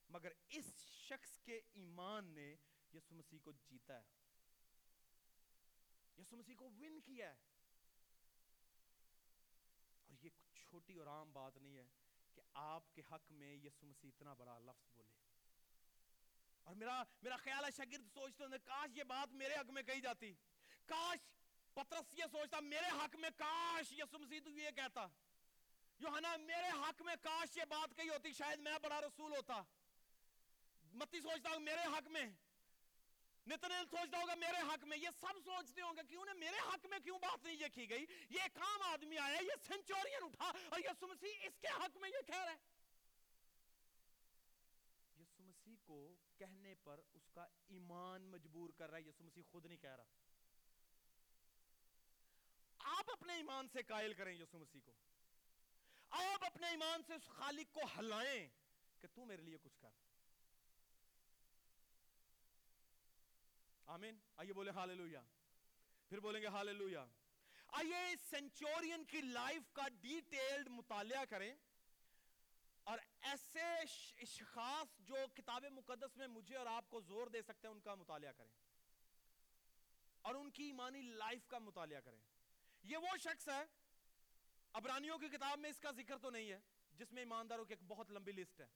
مگر 0.09 0.29
اس 0.49 0.65
شخص 0.79 1.39
کے 1.39 1.61
ایمان 1.73 2.25
نے 2.25 2.55
یسو 2.93 3.15
مسیح 3.15 3.39
کو 3.43 3.51
جیتا 3.51 4.01
ہے۔ 4.01 4.07
یسو 6.17 6.37
مسیح 6.37 6.55
کو 6.55 6.65
ون 6.65 7.01
کیا 7.01 7.29
ہے۔ 7.31 7.37
اور 10.07 10.25
یہ 10.25 10.29
چھوٹی 10.53 10.95
اور 10.95 11.07
عام 11.07 11.33
بات 11.33 11.57
نہیں 11.57 11.77
ہے۔ 11.77 11.87
کہ 12.39 12.43
آپ 12.53 12.93
کے 12.93 13.01
حق 13.11 13.31
میں 13.31 13.55
یسو 13.55 13.85
مسیح 13.85 14.09
اتنا 14.15 14.33
بڑا 14.33 14.59
لفظ 14.59 14.89
بولے۔ 14.95 15.13
اور 16.63 16.75
میرا 16.75 17.03
میرا 17.21 17.37
خیال 17.37 17.65
ہے 17.65 17.69
شاگرد 17.77 18.13
سوچتے 18.13 18.43
ہیں 18.43 18.57
کاش 18.65 18.97
یہ 18.97 19.03
بات 19.03 19.33
میرے 19.33 19.53
حق 19.53 19.69
میں 19.69 19.83
کہی 19.83 20.01
جاتی۔ 20.01 20.33
کاش 20.85 21.19
پترس 21.73 22.19
یہ 22.19 22.23
سوچتا، 22.31 22.59
میرے 22.59 22.85
حق 22.85 23.15
میں 23.15 23.29
کاش 23.37 23.91
یسو 23.91 24.19
مسیح 24.19 24.39
تو 24.43 24.49
یہ 24.49 24.71
کہتا۔ 24.71 25.07
یوحنا، 25.99 26.37
میرے 26.37 26.69
حق 26.69 27.01
میں 27.01 27.15
کاش 27.21 27.57
یہ 27.57 27.65
بات 27.69 27.97
کہی 27.97 28.09
ہوتی، 28.09 28.33
شاید 28.33 28.59
میں 28.59 28.79
بڑا 28.83 29.01
رسول 29.01 29.31
ہوتا۔ 29.31 29.61
متی 30.93 31.21
سوچتا 31.21 31.49
ہوں 31.49 31.59
میرے 31.59 31.81
حق 31.81 32.07
میں۔ 32.07 32.25
نتنیل 33.49 33.85
سوچتا 33.89 34.17
ہوگا 34.17 34.35
میرے 34.35 34.57
حق 34.57 34.83
میں، 34.83 34.97
یہ 34.97 35.09
سب 35.21 35.39
سوچتے 35.45 35.81
ہوں 35.81 35.93
گے 35.97 36.01
کہ 36.09 36.15
انہیں 36.15 36.35
میرے 36.35 36.57
حق 36.57 36.85
میں 36.85 36.99
کیوں 36.99 37.19
بات 37.19 37.43
نہیں 37.43 37.55
یہ 37.55 37.67
کی 37.73 37.89
گئی؟ 37.89 38.05
یہ 38.29 38.41
ایک 38.41 38.57
عام 38.57 38.81
آدمی 38.81 39.17
آیا، 39.17 39.37
یہ 39.41 39.55
سنچورین 39.67 40.23
اٹھا 40.23 40.51
اور 40.69 40.79
یسو 40.79 41.07
مسیح 41.07 41.31
اس 41.41 41.57
کے 41.61 41.67
حق 41.67 41.97
میں 41.97 42.09
یہ 42.09 42.27
کہہ 42.27 42.43
رہا 42.43 42.51
ہے۔ 42.51 42.57
یسو 45.21 45.43
مسیح 45.43 45.75
کو 45.83 46.15
کہنے 46.37 46.75
پر 46.75 46.99
اس 47.13 47.29
کا 47.29 47.47
ایمان 47.67 48.21
مجبور 48.21 48.69
کر 48.69 48.89
رہا 48.89 48.97
ہے، 48.97 49.03
یسو 49.03 49.23
مسیح 49.23 49.43
خود 49.51 49.65
نہیں 49.65 49.77
کہہ 49.77 49.95
رہا۔ 49.95 50.03
آپ 52.79 53.11
اپنے 53.11 53.33
ایمان 53.33 53.67
سے 53.67 53.83
قائل 53.83 54.13
کریں 54.13 54.33
یسو 54.33 54.59
مسیح 54.59 54.81
کو۔ 54.85 54.93
آپ 56.09 56.45
اپنے 56.45 56.67
ایمان 56.67 57.01
سے 57.07 57.13
اس 57.13 57.27
خالق 57.27 57.73
کو 57.73 57.81
ہلائیں 57.97 58.47
کہ 58.99 59.07
تو 59.13 59.25
میرے 59.25 59.41
لیے 59.41 59.57
کچھ 59.61 59.79
کر۔ 59.79 59.89
آمین؟ 63.89 64.17
آئیے 64.37 64.53
بولے 64.53 64.71
ہاللویا 64.71 65.21
پھر 66.09 66.19
بولیں 66.19 66.41
گے 66.41 66.47
ہاللویا 66.47 67.05
آئیے 67.67 68.15
سینچورین 68.29 69.05
کی 69.05 69.21
لائف 69.21 69.71
کا 69.73 69.87
ڈیٹیلڈ 70.01 70.67
مطالعہ 70.67 71.25
کریں۔ 71.25 71.55
اور 72.83 72.99
ایسے 73.21 73.61
اشخاص 74.17 74.99
جو 74.99 75.15
کتاب 75.33 75.65
مقدس 75.65 76.17
میں 76.17 76.27
مجھے 76.27 76.55
اور 76.55 76.65
آپ 76.65 76.89
کو 76.89 77.01
زور 77.01 77.27
دے 77.27 77.41
سکتے 77.41 77.67
ہیں، 77.67 77.75
ان 77.75 77.81
کا 77.81 77.95
مطالعہ 77.95 78.31
کریں۔ 78.31 78.51
اور 80.21 80.35
ان 80.35 80.51
کی 80.51 80.63
ایمانی 80.63 81.01
لائف 81.01 81.47
کا 81.47 81.57
مطالعہ 81.57 82.01
کریں۔ 82.01 82.19
یہ 82.83 82.97
وہ 82.97 83.17
شخص 83.17 83.49
ہے 83.49 83.63
ابرانیوں 84.73 85.17
کی 85.17 85.27
کتاب 85.27 85.59
میں 85.59 85.69
اس 85.69 85.79
کا 85.79 85.91
ذکر 85.91 86.17
تو 86.17 86.29
نہیں 86.29 86.51
ہے، 86.51 86.59
جس 86.93 87.11
میں 87.11 87.21
ایمانداروں 87.21 87.65
کی 87.65 87.73
ایک 87.73 87.83
بہت 87.87 88.11
لمبی 88.11 88.31
لسٹ 88.31 88.61
ہے۔ 88.61 88.67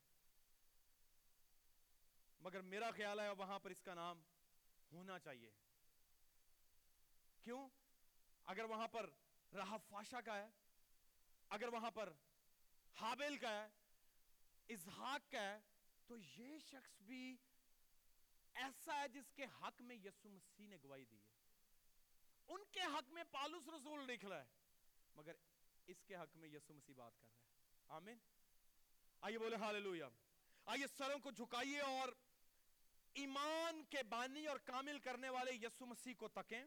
مگر 2.39 2.62
میرا 2.62 2.91
خیال 2.91 3.19
ہے، 3.19 3.30
وہاں 3.30 3.60
پر 3.60 3.69
اس 3.69 3.82
کا 3.82 3.93
نام 3.93 4.21
ہونا 4.93 5.19
چاہیے۔ 5.19 5.51
کیوں؟ 7.41 7.69
اگر 8.45 8.63
وہاں 8.63 8.88
پر 8.88 9.10
راہ 9.53 9.77
فاشا 9.89 10.21
کا 10.21 10.38
ہے، 10.38 10.47
اگر 11.49 11.67
وہاں 11.67 11.91
پر 11.91 12.13
حابل 12.93 13.38
کا 13.38 13.49
ہے، 13.49 13.67
اظہاق 14.69 15.32
کا 15.32 15.41
ہے، 15.41 15.60
تو 16.06 16.17
یہ 16.17 16.60
شخص 16.60 17.01
بھی 17.01 17.38
ایسا 18.53 19.01
ہے 19.01 19.08
جس 19.08 19.32
کے 19.34 19.45
حق 19.62 19.82
میں 19.82 19.95
یسو 19.95 20.29
مسیح 20.29 20.67
نے 20.67 20.77
گواہی 20.84 21.06
دی 21.06 21.17
ہے۔ 21.17 21.27
ان 22.47 22.60
کے 22.71 22.79
حق 22.79 23.12
میں 23.12 23.23
پالوس 23.32 23.67
رسول 23.67 24.13
نکلا 24.13 24.39
ہے، 24.39 24.45
مگر 25.15 25.36
اس 25.88 26.03
کے 26.03 26.15
حق 26.15 26.36
میں 26.36 26.49
یسو 26.49 26.73
مسیح 26.73 26.93
بات 26.97 27.19
کر 27.19 27.27
رہا 27.27 27.38
ہے۔ 27.38 27.43
آمین۔ 27.88 28.17
آئیے 29.21 29.39
بولے 29.39 29.56
ہاللویا 29.56 30.10
آئیے 30.65 30.86
سروں 30.97 31.19
کو 31.19 31.32
جھکائیے 31.32 31.79
اور 31.79 32.10
ایمان 33.13 33.84
کے 33.84 34.04
بانی 34.04 34.47
اور 34.47 34.58
کامل 34.58 34.99
کرنے 34.99 35.30
والے 35.30 35.52
یسو 35.54 35.86
مسیح 35.86 36.13
کو 36.17 36.28
تکیں 36.28 36.63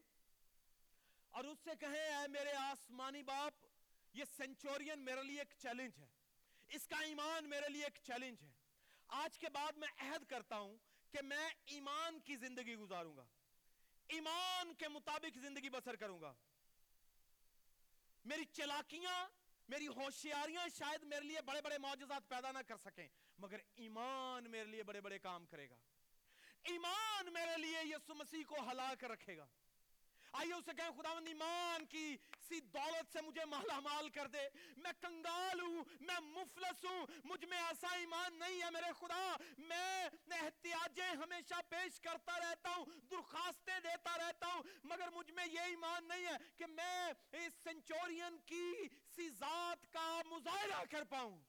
اور 1.31 1.45
اس 1.45 1.59
سے 1.65 1.71
کہیں، 1.81 2.17
اے 2.17 2.29
میرے 2.29 2.53
آسمانی 2.53 3.23
باپ، 3.23 3.67
یہ 4.13 4.25
سینچورین 4.37 4.99
میرے 4.99 5.23
لیے 5.23 5.39
ایک 5.39 5.55
چیلنج 5.59 5.99
ہے۔ 5.99 6.07
اس 6.69 6.87
کا 6.87 6.97
ایمان 6.99 7.51
میرے 7.51 7.69
لیے 7.69 7.85
ایک 7.85 7.99
چیلنج 8.03 8.43
ہے۔ 8.43 8.53
آج 9.09 9.39
کے 9.39 9.49
بعد 9.49 9.73
میں 9.73 9.89
عہد 9.97 10.25
کرتا 10.25 10.59
ہوں 10.59 10.79
کہ 11.11 11.23
میں 11.23 11.49
ایمان 11.67 12.21
کی 12.21 12.37
زندگی 12.37 12.77
گزاروں 12.77 13.17
گا۔ 13.17 13.27
ایمان 14.09 14.75
کے 14.75 14.89
مطابق 14.89 15.39
زندگی 15.39 15.71
بسر 15.71 15.97
کروں 15.97 16.21
گا۔ 16.21 16.35
میری 18.25 18.45
چلاکیاں، 18.45 19.29
میری 19.69 19.87
ہوشیاریاں 19.87 20.69
شاید 20.79 21.03
میرے 21.03 21.25
لیے 21.25 21.41
بڑے 21.41 21.61
بڑے 21.63 21.79
معجزات 21.79 22.29
پیدا 22.29 22.53
نہ 22.53 22.59
کر 22.67 22.77
سکیں، 22.77 23.09
مگر 23.39 23.57
ایمان 23.77 24.51
میرے 24.51 24.65
لیے 24.65 24.83
بڑے 24.83 25.01
بڑے 25.01 25.19
کام 25.19 25.47
کرے 25.47 25.71
گا۔ 25.71 25.77
ایمان 26.67 27.33
میرے 27.33 27.57
لیے 27.57 27.79
یسو 27.83 28.15
مسیح 28.15 28.45
کو 28.45 28.57
ہلا 28.71 28.95
کر 29.01 29.11
رکھے 29.11 29.37
گا۔ 29.37 29.47
آئیے 30.33 30.55
اسے 30.55 30.71
کہیں، 30.77 30.91
خداوند 30.91 31.29
ایمان 31.29 31.87
کی 31.87 32.17
سی 32.49 32.61
دولت 32.61 33.13
سے 33.13 33.23
مجھے 33.23 33.45
مالا 33.45 33.81
مال 33.81 34.09
کر 34.09 34.27
دے۔ 34.27 34.49
میں 34.77 34.93
کنگال 35.01 35.61
ہوں، 35.61 35.85
میں 36.01 36.21
مفلس 36.21 36.85
ہوں، 36.85 37.07
مجھ 37.25 37.45
میں 37.45 37.59
ایسا 37.59 37.95
ایمان 37.95 38.39
نہیں 38.39 38.63
ہے 38.63 38.71
میرے 38.71 38.93
خدا۔ 38.93 39.37
میں 39.59 40.09
احتیاجیں 40.31 41.11
ہمیشہ 41.11 41.55
پیش 41.69 42.01
کرتا 42.01 42.39
رہتا 42.39 42.71
ہوں، 42.77 42.87
درخواستیں 43.11 43.81
دیتا 43.81 44.19
رہتا 44.19 44.47
ہوں، 44.47 44.63
مگر 44.85 45.09
مجھ 45.11 45.31
میں 45.31 45.47
یہ 45.47 45.61
ایمان 45.61 46.09
نہیں 46.09 46.27
ہے 46.27 46.37
کہ 46.57 46.67
میں 46.67 47.13
اس 47.33 47.53
سنچورین 47.65 48.39
کی 48.47 48.73
سی 49.17 49.29
ذات 49.29 49.93
کا 49.93 50.23
مظاہرہ 50.27 50.85
کر 50.91 51.05
پاؤں۔ 51.05 51.41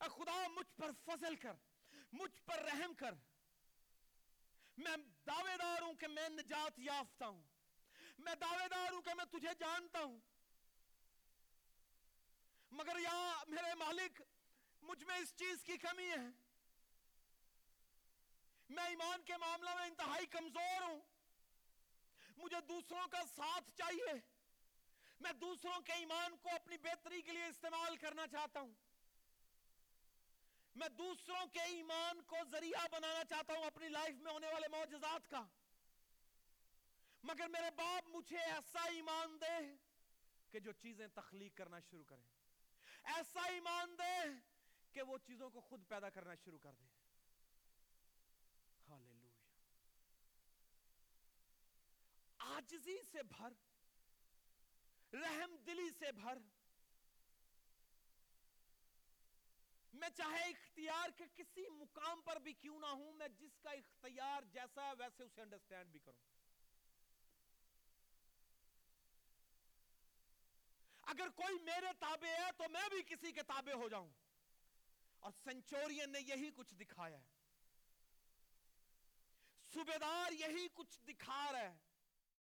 اے 0.00 0.08
خدا، 0.08 0.48
مجھ 0.48 0.72
پر 0.76 0.90
فضل 1.04 1.36
کر۔ 1.36 1.52
مجھ 2.16 2.42
پر 2.44 2.58
رحم 2.58 2.94
کر۔ 2.94 3.14
میں 4.76 4.96
دعوے 5.26 5.56
دار 5.56 5.82
ہوں 5.82 5.94
کہ 5.94 6.06
میں 6.06 6.28
نجات 6.28 6.78
یافتہ 6.78 7.24
ہوں۔ 7.24 7.42
میں 8.18 8.34
دعوے 8.34 8.68
دار 8.68 8.92
ہوں 8.92 9.02
کہ 9.02 9.14
میں 9.14 9.24
تجھے 9.24 9.54
جانتا 9.58 9.98
ہوں۔ 9.98 10.20
مگر 12.70 12.98
یا 12.98 13.42
میرے 13.48 13.74
مالک، 13.74 14.22
مجھ 14.82 15.04
میں 15.04 15.16
اس 15.16 15.36
چیز 15.36 15.62
کی 15.64 15.76
کمی 15.76 16.10
ہے۔ 16.10 16.28
میں 18.68 18.84
ایمان 18.84 19.22
کے 19.22 19.36
معاملہ 19.36 19.74
میں 19.74 19.86
انتہائی 19.86 20.26
کمزور 20.26 20.82
ہوں۔ 20.82 21.00
مجھے 22.36 22.60
دوسروں 22.68 23.08
کا 23.08 23.20
ساتھ 23.36 23.70
چاہیے۔ 23.76 24.12
میں 25.20 25.32
دوسروں 25.32 25.80
کے 25.80 25.92
ایمان 25.92 26.36
کو 26.36 26.48
اپنی 26.54 26.78
بہتری 26.78 27.22
کے 27.22 27.32
لیے 27.32 27.46
استعمال 27.46 27.96
کرنا 27.96 28.26
چاہتا 28.26 28.60
ہوں۔ 28.60 28.74
میں 30.76 30.88
دوسروں 30.88 31.46
کے 31.46 31.60
ایمان 31.60 32.22
کو 32.22 32.36
ذریعہ 32.50 32.86
بنانا 32.92 33.24
چاہتا 33.24 33.52
ہوں 33.52 33.64
اپنی 33.64 33.88
لائف 33.88 34.14
میں 34.16 34.32
ہونے 34.32 34.46
والے 34.46 34.68
معجزات 34.68 35.30
کا۔ 35.30 35.46
مگر 37.22 37.48
میرے 37.48 37.70
باپ 37.76 38.08
مجھے 38.08 38.38
ایسا 38.38 38.80
ایمان 38.82 39.40
دے 39.40 39.74
کہ 40.50 40.60
جو 40.60 40.72
چیزیں 40.72 41.08
تخلیق 41.08 41.56
کرنا 41.56 41.80
شروع 41.80 42.04
کریں۔ 42.04 42.24
ایسا 43.04 43.40
ایمان 43.42 43.96
دے 43.98 44.28
کہ 44.92 45.02
وہ 45.02 45.18
چیزوں 45.18 45.50
کو 45.50 45.60
خود 45.60 45.88
پیدا 45.88 46.10
کرنا 46.10 46.34
شروع 46.34 46.58
کر 46.58 46.72
دے۔ 46.72 46.84
آجزی 52.38 52.98
سے 53.12 53.22
بھر، 53.22 53.52
رحم 55.12 55.56
دلی 55.56 55.90
سے 55.98 56.12
بھر 56.12 56.38
میں 59.96 60.08
چاہے 60.16 60.50
اختیار 60.50 61.08
کے 61.16 61.24
کسی 61.34 61.68
مقام 61.68 62.20
پر 62.20 62.36
بھی 62.36 62.52
کیوں 62.52 62.80
نہ 62.80 62.86
ہوں، 62.86 63.12
میں 63.12 63.28
جس 63.28 63.58
کا 63.62 63.70
اختیار 63.70 64.42
جیسا 64.42 64.86
ہے 64.86 64.92
ویسے 64.98 65.22
اسے 65.22 65.42
انڈرسٹینڈ 65.42 65.90
بھی 65.90 66.00
کروں۔ 66.00 66.20
اگر 71.02 71.28
کوئی 71.28 71.58
میرے 71.62 71.86
تابع 71.98 72.28
ہے 72.28 72.52
تو 72.56 72.64
میں 72.70 72.88
بھی 72.88 73.02
کسی 73.02 73.32
کے 73.32 73.42
تابع 73.42 73.72
ہو 73.72 73.88
جاؤں۔ 73.88 74.10
اور 75.18 75.32
سنچورین 75.44 76.12
نے 76.12 76.20
یہی 76.20 76.50
کچھ 76.56 76.74
دکھایا 76.74 77.18
ہے۔ 77.18 77.26
صوبیدار 79.74 80.32
یہی 80.32 80.68
کچھ 80.74 81.00
دکھا 81.00 81.52
رہا 81.52 81.60
ہے۔ 81.60 81.85